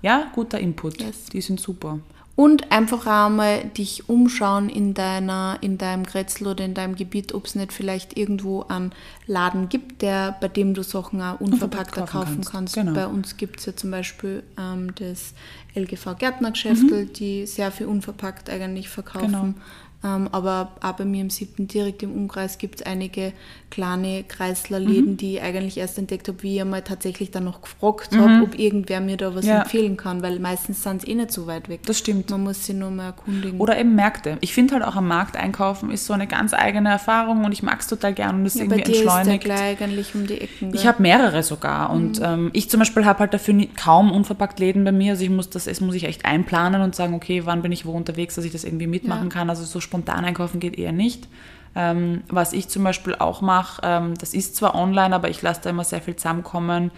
Ja, 0.02 0.30
guter 0.36 0.60
Input. 0.60 1.00
Yes. 1.00 1.28
Die 1.32 1.40
sind 1.40 1.62
super. 1.62 2.00
Und 2.38 2.72
einfach 2.72 3.08
auch 3.08 3.30
mal 3.30 3.64
dich 3.64 4.08
umschauen 4.10 4.70
in 4.70 4.94
deiner, 4.94 5.58
in 5.62 5.80
deinem 5.80 6.04
Grätzl 6.04 6.46
oder 6.46 6.64
in 6.64 6.76
deinem 6.76 6.96
Gebiet, 6.96 7.34
ob 7.34 7.46
es 7.48 7.56
nicht 7.56 7.74
vielleicht 7.74 8.16
irgendwo 8.16 8.62
einen 8.70 8.92
Laden 9.26 9.70
gibt, 9.70 10.04
der, 10.04 10.38
bei 10.40 10.48
dem 10.48 10.76
du 10.76 10.84
Sachen 10.84 11.20
auch 11.20 11.40
unverpackter 11.42 12.02
kaufen 12.02 12.12
kaufen 12.12 12.36
kannst. 12.46 12.52
kannst. 12.52 12.76
Genau. 12.76 12.94
Bei 12.94 13.08
uns 13.08 13.38
gibt 13.38 13.60
es 13.60 13.66
ja 13.66 13.76
zum 13.76 13.90
Beispiel 13.90 14.44
ähm, 14.56 14.94
das 14.96 15.34
LGV 15.76 16.16
Gärtnergeschäftel, 16.20 17.06
Mhm. 17.06 17.14
die 17.14 17.48
sehr 17.48 17.72
viel 17.72 17.88
unverpackt 17.88 18.52
eigentlich 18.52 18.88
verkaufen. 18.88 19.32
Genau. 19.32 19.54
Ähm, 20.04 20.30
aber 20.32 20.74
auch 20.84 20.92
bei 20.94 21.06
mir 21.06 21.22
im 21.22 21.32
siebten 21.32 21.68
direkt 21.68 22.04
im 22.04 22.14
Umkreis 22.14 22.60
gibt 22.60 22.76
es 22.76 22.86
einige 22.86 23.34
kleine 23.72 24.24
Kreislerläden, 24.24 25.14
Mhm. 25.14 25.18
die 25.18 25.36
ich 25.36 25.42
eigentlich 25.42 25.78
erst 25.78 25.98
entdeckt 25.98 26.28
habe, 26.28 26.42
wie 26.44 26.56
ich 26.56 26.62
einmal 26.62 26.84
tatsächlich 26.84 27.32
dann 27.32 27.46
noch 27.46 27.62
gefragt 27.62 28.16
habe, 28.16 28.44
ob 28.44 28.58
irgendwer 28.58 29.02
mir 29.02 29.18
da 29.18 29.34
was 29.36 29.46
Mhm. 29.46 29.50
Ja. 29.52 29.62
empfehlen 29.64 29.98
kann, 29.98 30.22
weil 30.22 30.40
meistens 30.40 30.84
sind 30.84 31.02
sie 31.02 31.08
eh 31.12 31.16
nicht 31.16 31.32
so 31.32 31.48
weit 31.48 31.68
weg. 31.68 31.82
Das 31.86 31.98
stimmt. 31.98 32.30
Man 32.30 32.44
muss 32.44 32.66
sich 32.66 32.76
nur 32.76 32.92
mal 32.92 33.08
erkundigen. 33.08 33.60
Oder 33.60 33.78
eben 33.80 33.96
Märkte. 33.96 34.38
Ich 34.42 34.54
finde 34.54 34.76
halt 34.76 34.84
auch 34.86 34.96
am 34.96 35.08
Markt 35.08 35.36
einkaufen 35.36 35.90
ist 35.92 36.06
so 36.06 36.14
eine 36.14 36.28
ganz 36.28 36.54
eigene 36.54 36.90
Erfahrung 36.90 37.44
und 37.44 37.52
ich 37.52 37.64
mag 37.64 37.80
es 37.80 37.88
total 37.88 38.14
gern 38.14 38.36
und 38.36 38.46
es 38.46 38.54
ja, 38.54 38.62
irgendwie 38.62 38.78
bei 38.78 38.84
dir 38.84 38.92
ist 38.94 39.04
der 39.04 39.12
entschleunigt. 39.16 39.44
gleich 39.46 39.82
eigentlich 39.82 40.14
um 40.16 40.28
die 40.28 40.40
Ecken. 40.42 40.74
Ich 40.76 40.86
habe 40.86 41.02
mehrere 41.02 41.42
sogar 41.44 41.90
und 41.90 42.22
ähm, 42.24 42.52
ich 42.54 42.70
zum 42.70 42.80
Beispiel 42.80 43.04
habe 43.06 43.20
halt 43.20 43.34
dafür 43.34 43.56
nie, 43.56 43.68
kaum 43.76 44.12
unverpackt 44.12 44.60
Läden 44.60 44.84
bei 44.84 44.92
mir. 44.92 45.14
Also 45.14 45.24
ich 45.24 45.30
muss 45.32 45.50
das, 45.50 45.66
es 45.68 45.82
muss 45.82 45.96
ich 45.96 46.04
echt 46.06 46.24
einplanen 46.24 46.82
und 46.84 46.96
sagen, 46.96 47.14
okay, 47.16 47.46
wann 47.46 47.62
bin 47.64 47.72
ich 47.72 47.86
wo 47.86 47.92
unterwegs, 47.94 48.36
dass 48.36 48.46
ich 48.46 48.52
das 48.52 48.64
irgendwie 48.64 48.88
mitmachen 48.88 49.26
Ja. 49.30 49.30
kann. 49.34 49.50
Also 49.50 49.64
so 49.64 49.80
spontan 49.88 50.26
einkaufen 50.26 50.60
geht 50.60 50.78
eher 50.78 50.92
nicht. 50.92 51.28
Ähm, 51.76 52.24
was 52.30 52.54
ich 52.54 52.68
zum 52.70 52.84
Beispiel 52.84 53.16
auch 53.16 53.42
mache, 53.42 53.82
ähm, 53.84 54.14
das 54.20 54.34
ist 54.34 54.56
zwar 54.56 54.74
online, 54.76 55.14
aber 55.16 55.30
ich 55.30 55.42
lasse 55.42 55.62
da 55.64 55.70
immer 55.70 55.84
sehr 55.84 56.02
viel 56.02 56.16
zusammenkommen. 56.16 56.92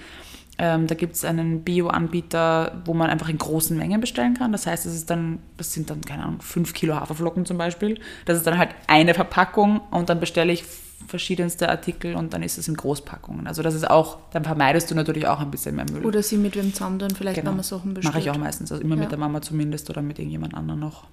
Ähm, 0.61 0.87
da 0.87 0.95
gibt 0.95 1.15
es 1.15 1.23
einen 1.25 1.63
Bio-Anbieter, 1.63 2.81
wo 2.85 2.93
man 2.93 3.09
einfach 3.09 3.29
in 3.29 3.37
großen 3.37 3.77
Mengen 3.77 4.01
bestellen 4.01 4.33
kann. 4.33 4.51
Das 4.51 4.67
heißt, 4.67 4.85
das 4.85 4.93
ist 4.93 5.09
dann, 5.09 5.39
das 5.57 5.71
sind 5.73 5.89
dann, 5.89 6.01
keine 6.01 6.23
Ahnung, 6.23 6.41
5 6.41 6.73
Kilo 6.73 6.95
Haferflocken 6.95 7.45
zum 7.45 7.57
Beispiel. 7.57 7.99
Das 8.25 8.37
ist 8.37 8.45
dann 8.47 8.57
halt 8.57 8.69
eine 8.87 9.13
Verpackung 9.13 9.79
und 9.91 10.09
dann 10.09 10.19
bestelle 10.19 10.51
ich 10.51 10.63
verschiedenste 11.07 11.69
Artikel 11.69 12.15
und 12.15 12.33
dann 12.33 12.43
ist 12.43 12.57
es 12.57 12.67
in 12.67 12.75
Großpackungen. 12.75 13.47
Also 13.47 13.63
das 13.63 13.73
ist 13.73 13.89
auch, 13.89 14.17
dann 14.31 14.43
vermeidest 14.43 14.91
du 14.91 14.95
natürlich 14.95 15.27
auch 15.27 15.39
ein 15.39 15.49
bisschen 15.49 15.75
mehr 15.75 15.85
Müll. 15.91 16.05
Oder 16.05 16.21
sie 16.21 16.37
mit 16.37 16.55
wem 16.55 16.73
zusammen 16.73 16.99
dann 16.99 17.11
vielleicht, 17.11 17.39
Genau. 17.39 17.51
man 17.53 17.63
Sachen 17.63 17.93
bestellt. 17.93 18.13
Mache 18.13 18.21
ich 18.23 18.29
auch 18.29 18.37
meistens, 18.37 18.71
also 18.71 18.83
immer 18.83 18.95
Ja. 18.95 19.01
mit 19.03 19.11
der 19.11 19.17
Mama 19.17 19.41
zumindest 19.41 19.89
oder 19.89 20.01
mit 20.01 20.19
irgendjemand 20.19 20.53
anderem 20.55 20.79
noch. 20.81 21.05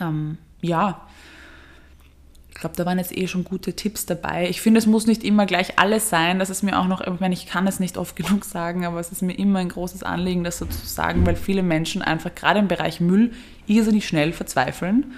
Ähm, 0.00 0.38
ja, 0.60 1.06
ich 2.48 2.62
glaube, 2.62 2.76
da 2.76 2.84
waren 2.84 2.98
jetzt 2.98 3.16
eh 3.16 3.26
schon 3.26 3.44
gute 3.44 3.74
Tipps 3.74 4.04
dabei. 4.04 4.48
Ich 4.50 4.60
finde, 4.60 4.78
es 4.78 4.86
muss 4.86 5.06
nicht 5.06 5.24
immer 5.24 5.46
gleich 5.46 5.78
alles 5.78 6.10
sein. 6.10 6.38
Das 6.38 6.50
ist 6.50 6.62
mir 6.62 6.78
auch 6.78 6.86
noch, 6.86 7.00
ich 7.00 7.20
meine, 7.20 7.32
ich 7.32 7.46
kann 7.46 7.66
es 7.66 7.80
nicht 7.80 7.96
oft 7.96 8.16
genug 8.16 8.44
sagen, 8.44 8.84
aber 8.84 9.00
es 9.00 9.12
ist 9.12 9.22
mir 9.22 9.32
immer 9.32 9.60
ein 9.60 9.70
großes 9.70 10.02
Anliegen, 10.02 10.44
das 10.44 10.58
so 10.58 10.66
zu 10.66 10.86
sagen, 10.86 11.24
weil 11.24 11.36
viele 11.36 11.62
Menschen 11.62 12.02
einfach 12.02 12.34
gerade 12.34 12.60
im 12.60 12.68
Bereich 12.68 13.00
Müll 13.00 13.32
irrsinnig 13.66 14.06
schnell 14.06 14.32
verzweifeln. 14.32 15.14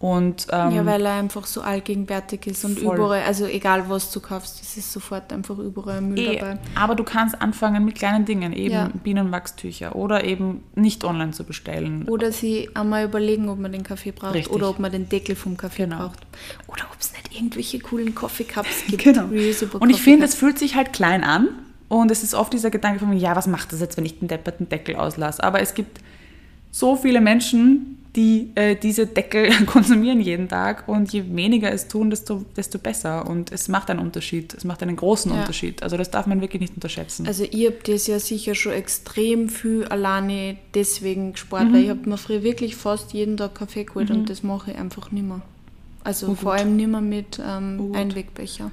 Und 0.00 0.46
ähm, 0.52 0.70
Ja, 0.70 0.86
weil 0.86 1.04
er 1.04 1.14
einfach 1.14 1.44
so 1.46 1.60
allgegenwärtig 1.60 2.46
ist 2.46 2.64
und 2.64 2.78
Voll. 2.78 2.94
überall, 2.96 3.22
also 3.22 3.46
egal 3.46 3.88
was 3.90 4.12
du 4.12 4.20
kaufst, 4.20 4.62
es 4.62 4.76
ist 4.76 4.92
sofort 4.92 5.32
einfach 5.32 5.58
überall 5.58 6.00
Müll 6.00 6.18
Eh, 6.20 6.36
dabei. 6.38 6.58
aber 6.76 6.94
du 6.94 7.02
kannst 7.02 7.42
anfangen 7.42 7.84
mit 7.84 7.96
kleinen 7.96 8.24
Dingen, 8.24 8.52
eben 8.52 8.72
Ja. 8.74 8.90
Bienenwachstücher 9.02 9.96
oder 9.96 10.22
eben 10.22 10.62
nicht 10.76 11.02
online 11.02 11.32
zu 11.32 11.42
bestellen. 11.42 12.04
Oder 12.08 12.30
sie 12.30 12.70
einmal 12.74 13.04
überlegen, 13.06 13.48
ob 13.48 13.58
man 13.58 13.72
den 13.72 13.82
Kaffee 13.82 14.12
braucht 14.12 14.34
Richtig. 14.34 14.54
oder 14.54 14.70
ob 14.70 14.78
man 14.78 14.92
den 14.92 15.08
Deckel 15.08 15.34
vom 15.34 15.56
Kaffee 15.56 15.82
Genau. 15.84 15.98
braucht. 15.98 16.20
Oder 16.68 16.84
ob 16.92 16.98
irgendwelche 17.38 17.78
coolen 17.78 18.14
Coffee 18.14 18.44
Cups 18.44 18.84
gibt. 18.88 19.04
Genau. 19.04 19.24
Und 19.78 19.90
ich 19.90 20.02
finde, 20.02 20.24
es 20.24 20.34
fühlt 20.34 20.58
sich 20.58 20.74
halt 20.74 20.92
klein 20.92 21.24
an. 21.24 21.48
Und 21.88 22.10
es 22.10 22.22
ist 22.22 22.34
oft 22.34 22.52
dieser 22.52 22.70
Gedanke 22.70 22.98
von 23.00 23.08
mir, 23.10 23.16
ja, 23.16 23.34
was 23.34 23.46
macht 23.46 23.72
das 23.72 23.80
jetzt, 23.80 23.96
wenn 23.96 24.04
ich 24.04 24.18
den 24.18 24.28
depperten 24.28 24.68
Deckel 24.68 24.96
auslasse? 24.96 25.42
Aber 25.42 25.60
es 25.60 25.72
gibt 25.74 26.00
so 26.70 26.96
viele 26.96 27.20
Menschen, 27.20 27.97
die 28.18 28.50
äh, 28.56 28.74
diese 28.76 29.06
Deckel 29.06 29.48
konsumieren 29.66 30.20
jeden 30.20 30.48
Tag. 30.48 30.86
Und 30.88 31.10
je 31.12 31.24
weniger 31.34 31.72
es 31.72 31.88
tun, 31.88 32.10
desto, 32.10 32.44
desto 32.56 32.78
besser. 32.78 33.26
Und 33.30 33.50
es 33.52 33.68
macht 33.68 33.88
einen 33.88 34.00
Unterschied. 34.00 34.52
Es 34.52 34.64
macht 34.64 34.82
einen 34.82 34.96
großen 34.96 35.32
Ja. 35.32 35.40
Unterschied. 35.40 35.82
Also 35.82 35.96
das 35.96 36.10
darf 36.10 36.26
man 36.26 36.40
wirklich 36.42 36.60
nicht 36.60 36.74
unterschätzen. 36.74 37.26
Also 37.26 37.44
ihr 37.44 37.70
habt 37.70 37.88
das 37.88 38.06
ja 38.08 38.18
sicher 38.18 38.54
schon 38.54 38.72
extrem 38.72 39.48
viel 39.48 39.84
alleine 39.86 40.58
deswegen 40.74 41.32
gespart, 41.32 41.68
Mhm. 41.68 41.72
weil 41.72 41.82
ich 41.84 41.88
habe 41.90 42.08
mir 42.10 42.18
früher 42.18 42.42
wirklich 42.42 42.76
fast 42.76 43.12
jeden 43.14 43.36
Tag 43.38 43.54
Kaffee 43.54 43.84
geholt 43.84 44.10
und 44.10 44.28
das 44.28 44.42
mache 44.42 44.72
ich 44.72 44.76
einfach 44.76 45.10
nicht 45.12 45.24
mehr. 45.26 45.40
Also 46.04 46.28
Oh, 46.28 46.34
vor 46.34 46.52
allem 46.54 46.76
nicht 46.76 46.88
mehr 46.88 47.00
mit 47.00 47.40
ähm, 47.42 47.78
gut. 47.78 47.96
Einwegbecher. 47.96 48.70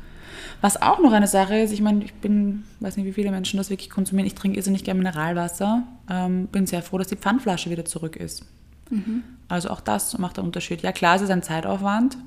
Was 0.62 0.82
auch 0.82 1.00
noch 1.00 1.12
eine 1.12 1.28
Sache 1.28 1.58
ist, 1.60 1.72
ich 1.72 1.82
meine, 1.82 2.04
ich 2.04 2.14
bin, 2.16 2.64
weiß 2.80 2.98
nicht, 2.98 3.06
wie 3.06 3.14
viele 3.14 3.32
Menschen 3.32 3.58
das 3.58 3.70
wirklich 3.70 3.90
konsumieren. 3.90 4.26
Ich 4.28 4.36
trinke 4.36 4.58
irrsinnig 4.58 4.84
gerne 4.84 4.98
Mineralwasser. 4.98 5.84
Ähm, 6.10 6.48
bin 6.48 6.66
sehr 6.68 6.82
froh, 6.82 6.98
dass 6.98 7.08
die 7.08 7.16
Pfandflasche 7.16 7.70
wieder 7.70 7.86
zurück 7.86 8.16
ist. 8.16 8.44
Mhm. 8.90 9.24
Also 9.48 9.70
auch 9.70 9.82
das 9.82 10.18
macht 10.18 10.38
einen 10.38 10.48
Unterschied. 10.48 10.82
Ja, 10.82 10.92
klar, 10.92 11.16
es 11.16 11.22
ist 11.22 11.30
ein 11.30 11.44
Zeitaufwand, 11.44 12.18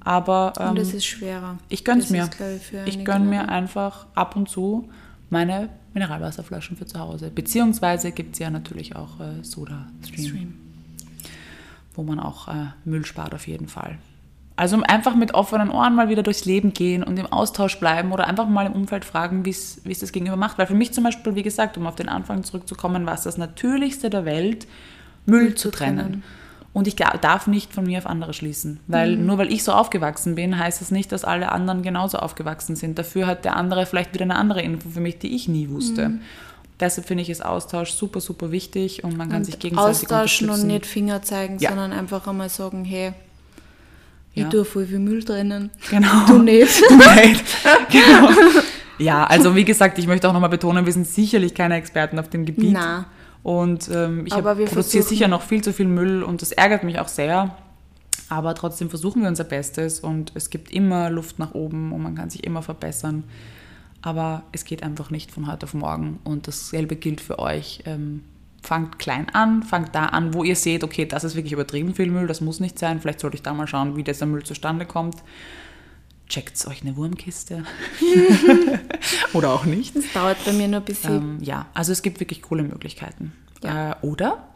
aber 0.00 0.52
ähm, 0.58 0.70
Und 0.70 0.78
es 0.78 0.94
ist 0.94 1.04
schwerer. 1.06 1.58
ich 1.68 1.84
gönn's 1.84 2.04
Das 2.08 2.10
mir. 2.10 2.24
ist, 2.24 2.40
ich, 2.40 2.72
ich 2.72 2.78
einige 2.94 3.04
gönn 3.04 3.28
mir 3.28 3.48
einfach 3.48 4.06
ab 4.14 4.36
und 4.36 4.48
zu 4.48 4.88
meine 5.30 5.68
Mineralwasserflaschen 5.94 6.76
für 6.76 6.86
zu 6.86 6.98
Hause. 6.98 7.30
Beziehungsweise 7.34 8.12
gibt 8.12 8.34
es 8.34 8.38
ja 8.38 8.50
natürlich 8.50 8.96
auch 8.96 9.20
äh, 9.20 9.42
Soda 9.42 9.86
Stream, 10.06 10.26
Stream. 10.26 10.54
wo 11.94 12.02
man 12.02 12.18
auch 12.20 12.48
äh, 12.48 12.66
Müll 12.84 13.04
spart 13.04 13.34
auf 13.34 13.46
jeden 13.46 13.68
Fall. 13.68 13.98
Also 14.56 14.80
einfach 14.82 15.14
mit 15.14 15.32
offenen 15.34 15.70
Ohren 15.70 15.94
mal 15.94 16.08
wieder 16.10 16.22
durchs 16.22 16.44
Leben 16.44 16.72
gehen 16.74 17.02
und 17.02 17.18
im 17.18 17.26
Austausch 17.26 17.78
bleiben 17.80 18.12
oder 18.12 18.26
einfach 18.26 18.46
mal 18.48 18.66
im 18.66 18.72
Umfeld 18.72 19.04
fragen, 19.04 19.44
wie 19.46 19.50
es 19.50 19.80
wie 19.84 19.92
es 19.92 20.00
das 20.00 20.12
Gegenüber 20.12 20.36
macht. 20.36 20.58
Weil 20.58 20.66
für 20.66 20.74
mich 20.74 20.92
zum 20.92 21.04
Beispiel, 21.04 21.34
wie 21.34 21.42
gesagt, 21.42 21.76
um 21.78 21.86
auf 21.86 21.96
den 21.96 22.08
Anfang 22.08 22.44
zurückzukommen, 22.44 23.06
war 23.06 23.14
es 23.14 23.22
das 23.22 23.38
Natürlichste 23.38 24.10
der 24.10 24.24
Welt, 24.26 24.66
Müll, 25.26 25.54
zu 25.54 25.70
zu 25.70 25.70
trennen. 25.70 25.98
trennen. 25.98 26.22
Und 26.74 26.86
ich 26.88 26.96
darf 26.96 27.46
nicht 27.48 27.74
von 27.74 27.84
mir 27.84 27.98
auf 27.98 28.06
andere 28.06 28.32
schließen. 28.32 28.80
Weil 28.86 29.16
nur 29.16 29.36
weil 29.36 29.52
ich 29.52 29.62
so 29.62 29.72
aufgewachsen 29.72 30.36
bin, 30.36 30.58
heißt 30.58 30.80
das 30.80 30.90
nicht, 30.90 31.12
dass 31.12 31.22
alle 31.22 31.52
anderen 31.52 31.82
genauso 31.82 32.16
aufgewachsen 32.18 32.76
sind. 32.76 32.98
Dafür 32.98 33.26
hat 33.26 33.44
der 33.44 33.56
andere 33.56 33.84
vielleicht 33.84 34.14
wieder 34.14 34.24
eine 34.24 34.36
andere 34.36 34.62
Info 34.62 34.88
für 34.88 35.00
mich, 35.00 35.18
die 35.18 35.34
ich 35.36 35.48
nie 35.48 35.68
wusste. 35.68 36.12
Deshalb 36.80 37.06
finde 37.06 37.22
ich 37.22 37.28
es 37.28 37.42
Austausch 37.42 37.92
super, 37.92 38.20
super 38.20 38.50
wichtig 38.50 39.04
und 39.04 39.18
man 39.18 39.28
kann 39.28 39.44
sich 39.44 39.54
Und 39.54 39.60
gegenseitig 39.60 40.02
austauschen 40.04 40.48
und 40.48 40.66
nicht 40.66 40.86
Finger 40.86 41.20
zeigen, 41.22 41.58
Ja. 41.58 41.68
sondern 41.70 41.92
einfach 41.92 42.26
einmal 42.26 42.48
sagen, 42.48 42.84
hey, 42.86 43.12
Ja. 44.34 44.44
ich 44.44 44.48
tue 44.48 44.64
voll 44.64 44.86
viel 44.86 44.98
Müll 44.98 45.22
drinnen. 45.22 45.70
Genau. 45.90 46.26
Du 46.26 46.38
nicht. 46.38 46.82
Nein, 46.90 47.38
genau. 47.90 48.30
Ja, 48.98 49.24
also 49.24 49.54
wie 49.54 49.64
gesagt, 49.64 49.98
ich 49.98 50.06
möchte 50.06 50.26
auch 50.28 50.32
nochmal 50.32 50.48
betonen, 50.50 50.86
wir 50.86 50.92
sind 50.92 51.06
sicherlich 51.06 51.54
keine 51.54 51.76
Experten 51.76 52.18
auf 52.18 52.30
dem 52.30 52.46
Gebiet. 52.46 52.72
Na. 52.72 53.04
Und 53.42 53.90
ähm, 53.92 54.26
ich 54.26 54.34
produziere 54.34 55.02
sicher 55.02 55.28
noch 55.28 55.42
viel 55.42 55.62
zu 55.62 55.72
viel 55.72 55.88
Müll 55.88 56.22
und 56.22 56.42
das 56.42 56.52
ärgert 56.52 56.84
mich 56.84 56.98
auch 56.98 57.08
sehr. 57.08 57.56
Aber 58.28 58.54
trotzdem 58.54 58.88
versuchen 58.88 59.22
wir 59.22 59.28
unser 59.28 59.44
Bestes 59.44 60.00
und 60.00 60.32
es 60.34 60.48
gibt 60.48 60.72
immer 60.72 61.10
Luft 61.10 61.38
nach 61.38 61.54
oben 61.54 61.92
und 61.92 62.02
man 62.02 62.14
kann 62.14 62.30
sich 62.30 62.44
immer 62.44 62.62
verbessern. 62.62 63.24
Aber 64.00 64.42
es 64.52 64.64
geht 64.64 64.82
einfach 64.82 65.10
nicht 65.10 65.30
von 65.30 65.50
heute 65.50 65.64
auf 65.64 65.74
morgen 65.74 66.18
und 66.24 66.48
dasselbe 66.48 66.96
gilt 66.96 67.20
für 67.20 67.38
euch. 67.38 67.82
Ähm, 67.84 68.24
fangt 68.62 68.98
klein 68.98 69.28
an, 69.32 69.62
fangt 69.62 69.94
da 69.94 70.06
an, 70.06 70.34
wo 70.34 70.44
ihr 70.44 70.56
seht, 70.56 70.84
okay, 70.84 71.04
das 71.04 71.24
ist 71.24 71.34
wirklich 71.34 71.52
übertrieben 71.52 71.94
viel 71.94 72.10
Müll, 72.10 72.26
das 72.26 72.40
muss 72.40 72.60
nicht 72.60 72.78
sein. 72.78 73.00
Vielleicht 73.00 73.20
sollte 73.20 73.36
ich 73.36 73.42
da 73.42 73.52
mal 73.52 73.66
schauen, 73.66 73.96
wie 73.96 74.04
dieser 74.04 74.26
Müll 74.26 74.44
zustande 74.44 74.86
kommt. 74.86 75.16
Checkt 76.32 76.66
euch 76.66 76.80
eine 76.80 76.96
Wurmkiste. 76.96 77.62
Oder 79.34 79.52
auch 79.52 79.66
nicht. 79.66 79.94
Das 79.94 80.04
dauert 80.14 80.42
bei 80.46 80.52
mir 80.52 80.66
nur 80.66 80.80
ein 80.80 80.84
bisschen. 80.86 81.14
Ähm, 81.14 81.38
ja, 81.42 81.66
also 81.74 81.92
es 81.92 82.00
gibt 82.00 82.20
wirklich 82.20 82.40
coole 82.40 82.62
Möglichkeiten. 82.62 83.32
Ja. 83.62 83.92
Äh, 83.92 83.94
oder 84.06 84.48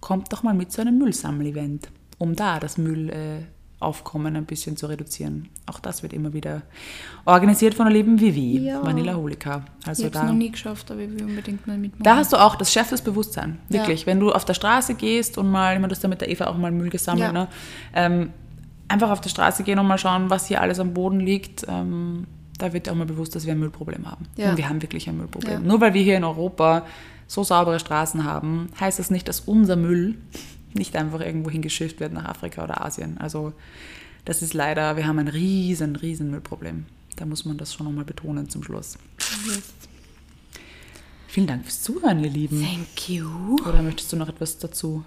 kommt 0.00 0.32
doch 0.32 0.42
mal 0.42 0.54
mit 0.54 0.72
zu 0.72 0.80
einem 0.80 0.96
Müllsammel-Event, 0.98 1.88
um 2.16 2.34
da 2.36 2.58
das 2.58 2.78
Müllaufkommen 2.78 4.34
ein 4.34 4.46
bisschen 4.46 4.78
zu 4.78 4.86
reduzieren. 4.86 5.50
Auch 5.66 5.78
das 5.78 6.02
wird 6.02 6.14
immer 6.14 6.32
wieder 6.32 6.62
organisiert 7.26 7.74
von 7.74 7.84
der 7.84 7.92
lieben 7.92 8.18
Vivi, 8.18 8.58
Ja. 8.66 8.82
Vanilla 8.82 9.14
Holika. 9.14 9.64
ich 9.82 9.88
Also 9.88 10.04
habe 10.04 10.14
es 10.14 10.20
da, 10.22 10.26
noch 10.26 10.32
nie 10.34 10.50
geschafft, 10.50 10.90
aber 10.90 11.00
ich 11.00 11.10
will 11.10 11.24
unbedingt 11.24 11.66
mal 11.66 11.76
mitmachen. 11.76 12.02
da 12.02 12.16
hast 12.16 12.32
du 12.32 12.38
auch 12.38 12.56
das 12.56 12.72
Chef 12.72 12.88
des 12.88 13.02
Bewusstsein. 13.02 13.58
Ja. 13.68 13.80
Wirklich. 13.80 14.06
Wenn 14.06 14.20
du 14.20 14.32
auf 14.32 14.44
der 14.46 14.54
Straße 14.54 14.94
gehst 14.94 15.36
und 15.36 15.50
mal, 15.50 15.74
ich 15.74 15.80
meine, 15.80 15.88
du 15.88 15.94
hast 15.96 16.02
ja 16.02 16.08
mit 16.08 16.20
der 16.22 16.30
Eva 16.30 16.46
auch 16.46 16.56
mal 16.56 16.72
Müll 16.72 16.88
gesammelt, 16.88 17.26
Ja. 17.26 17.32
ne? 17.32 17.48
ähm, 17.94 18.30
einfach 18.88 19.10
auf 19.10 19.20
der 19.20 19.30
Straße 19.30 19.62
gehen 19.62 19.78
und 19.78 19.86
mal 19.86 19.98
schauen, 19.98 20.30
was 20.30 20.48
hier 20.48 20.60
alles 20.60 20.80
am 20.80 20.94
Boden 20.94 21.20
liegt. 21.20 21.66
Ähm, 21.68 22.26
da 22.58 22.72
wird 22.72 22.88
auch 22.88 22.94
mal 22.94 23.06
bewusst, 23.06 23.36
dass 23.36 23.46
wir 23.46 23.52
ein 23.52 23.60
Müllproblem 23.60 24.10
haben. 24.10 24.26
Ja. 24.36 24.50
Und 24.50 24.56
wir 24.56 24.68
haben 24.68 24.82
wirklich 24.82 25.08
ein 25.08 25.16
Müllproblem. 25.16 25.52
Ja. 25.52 25.60
Nur 25.60 25.80
weil 25.80 25.94
wir 25.94 26.02
hier 26.02 26.16
in 26.16 26.24
Europa 26.24 26.84
so 27.26 27.44
saubere 27.44 27.78
Straßen 27.78 28.24
haben, 28.24 28.70
heißt 28.80 28.98
das 28.98 29.10
nicht, 29.10 29.28
dass 29.28 29.40
unser 29.40 29.76
Müll 29.76 30.16
nicht 30.74 30.96
einfach 30.96 31.20
irgendwo 31.20 31.50
hingeschifft 31.50 32.00
wird 32.00 32.12
nach 32.12 32.24
Afrika 32.24 32.64
oder 32.64 32.84
Asien. 32.84 33.18
Also 33.18 33.52
das 34.24 34.42
ist 34.42 34.54
leider, 34.54 34.96
wir 34.96 35.06
haben 35.06 35.18
ein 35.18 35.28
riesen, 35.28 35.96
riesen 35.96 36.30
Müllproblem. 36.30 36.86
Da 37.16 37.26
muss 37.26 37.44
man 37.44 37.58
das 37.58 37.74
schon 37.74 37.86
nochmal 37.86 38.04
betonen 38.04 38.48
zum 38.48 38.62
Schluss. 38.62 38.98
Vielen 41.26 41.46
Dank 41.46 41.64
fürs 41.64 41.82
Zuhören, 41.82 42.22
ihr 42.24 42.30
Lieben. 42.30 42.62
Thank 42.62 43.08
you. 43.08 43.56
Oder 43.66 43.82
möchtest 43.82 44.12
du 44.12 44.16
noch 44.16 44.28
etwas 44.28 44.58
dazu? 44.58 45.04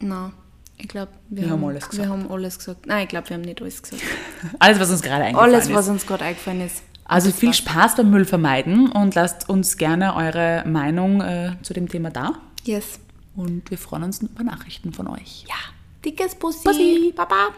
Na, 0.00 0.32
ich 0.80 0.88
glaube, 0.88 1.12
wir, 1.28 1.42
Wir 1.42 1.50
haben 1.50 1.60
haben 1.62 1.68
alles 1.68 1.88
gesagt. 1.88 2.08
Wir 2.08 2.12
haben 2.12 2.30
alles 2.30 2.58
gesagt. 2.58 2.86
Nein, 2.86 3.02
ich 3.04 3.08
glaube, 3.08 3.28
wir 3.28 3.34
haben 3.36 3.42
nicht 3.42 3.60
alles 3.60 3.82
gesagt. 3.82 4.02
Alles, 4.58 4.80
was 4.80 4.90
uns 4.90 5.02
gerade 5.02 5.24
eingefallen 5.24 5.54
Alles, 5.54 5.66
ist. 5.68 5.74
was 5.74 5.88
uns 5.88 6.06
gerade 6.06 6.24
eingefallen 6.24 6.60
ist. 6.62 6.82
Also 7.04 7.30
viel. 7.32 7.52
Spaß 7.52 7.96
beim 7.96 8.10
Müll 8.10 8.24
vermeiden 8.24 8.90
und 8.92 9.14
lasst 9.14 9.48
uns 9.48 9.76
gerne 9.76 10.14
eure 10.14 10.64
Meinung 10.66 11.20
äh, 11.20 11.56
zu 11.62 11.74
dem 11.74 11.88
Thema 11.88 12.10
da. 12.10 12.34
Yes. 12.64 13.00
Und 13.36 13.70
wir 13.70 13.78
freuen 13.78 14.04
uns 14.04 14.22
über 14.22 14.44
Nachrichten 14.44 14.92
von 14.92 15.06
euch. 15.08 15.44
Ja. 15.48 15.54
Dickes 16.04 16.34
Bussi. 16.36 16.64
Bussi. 16.64 17.12
Baba. 17.16 17.48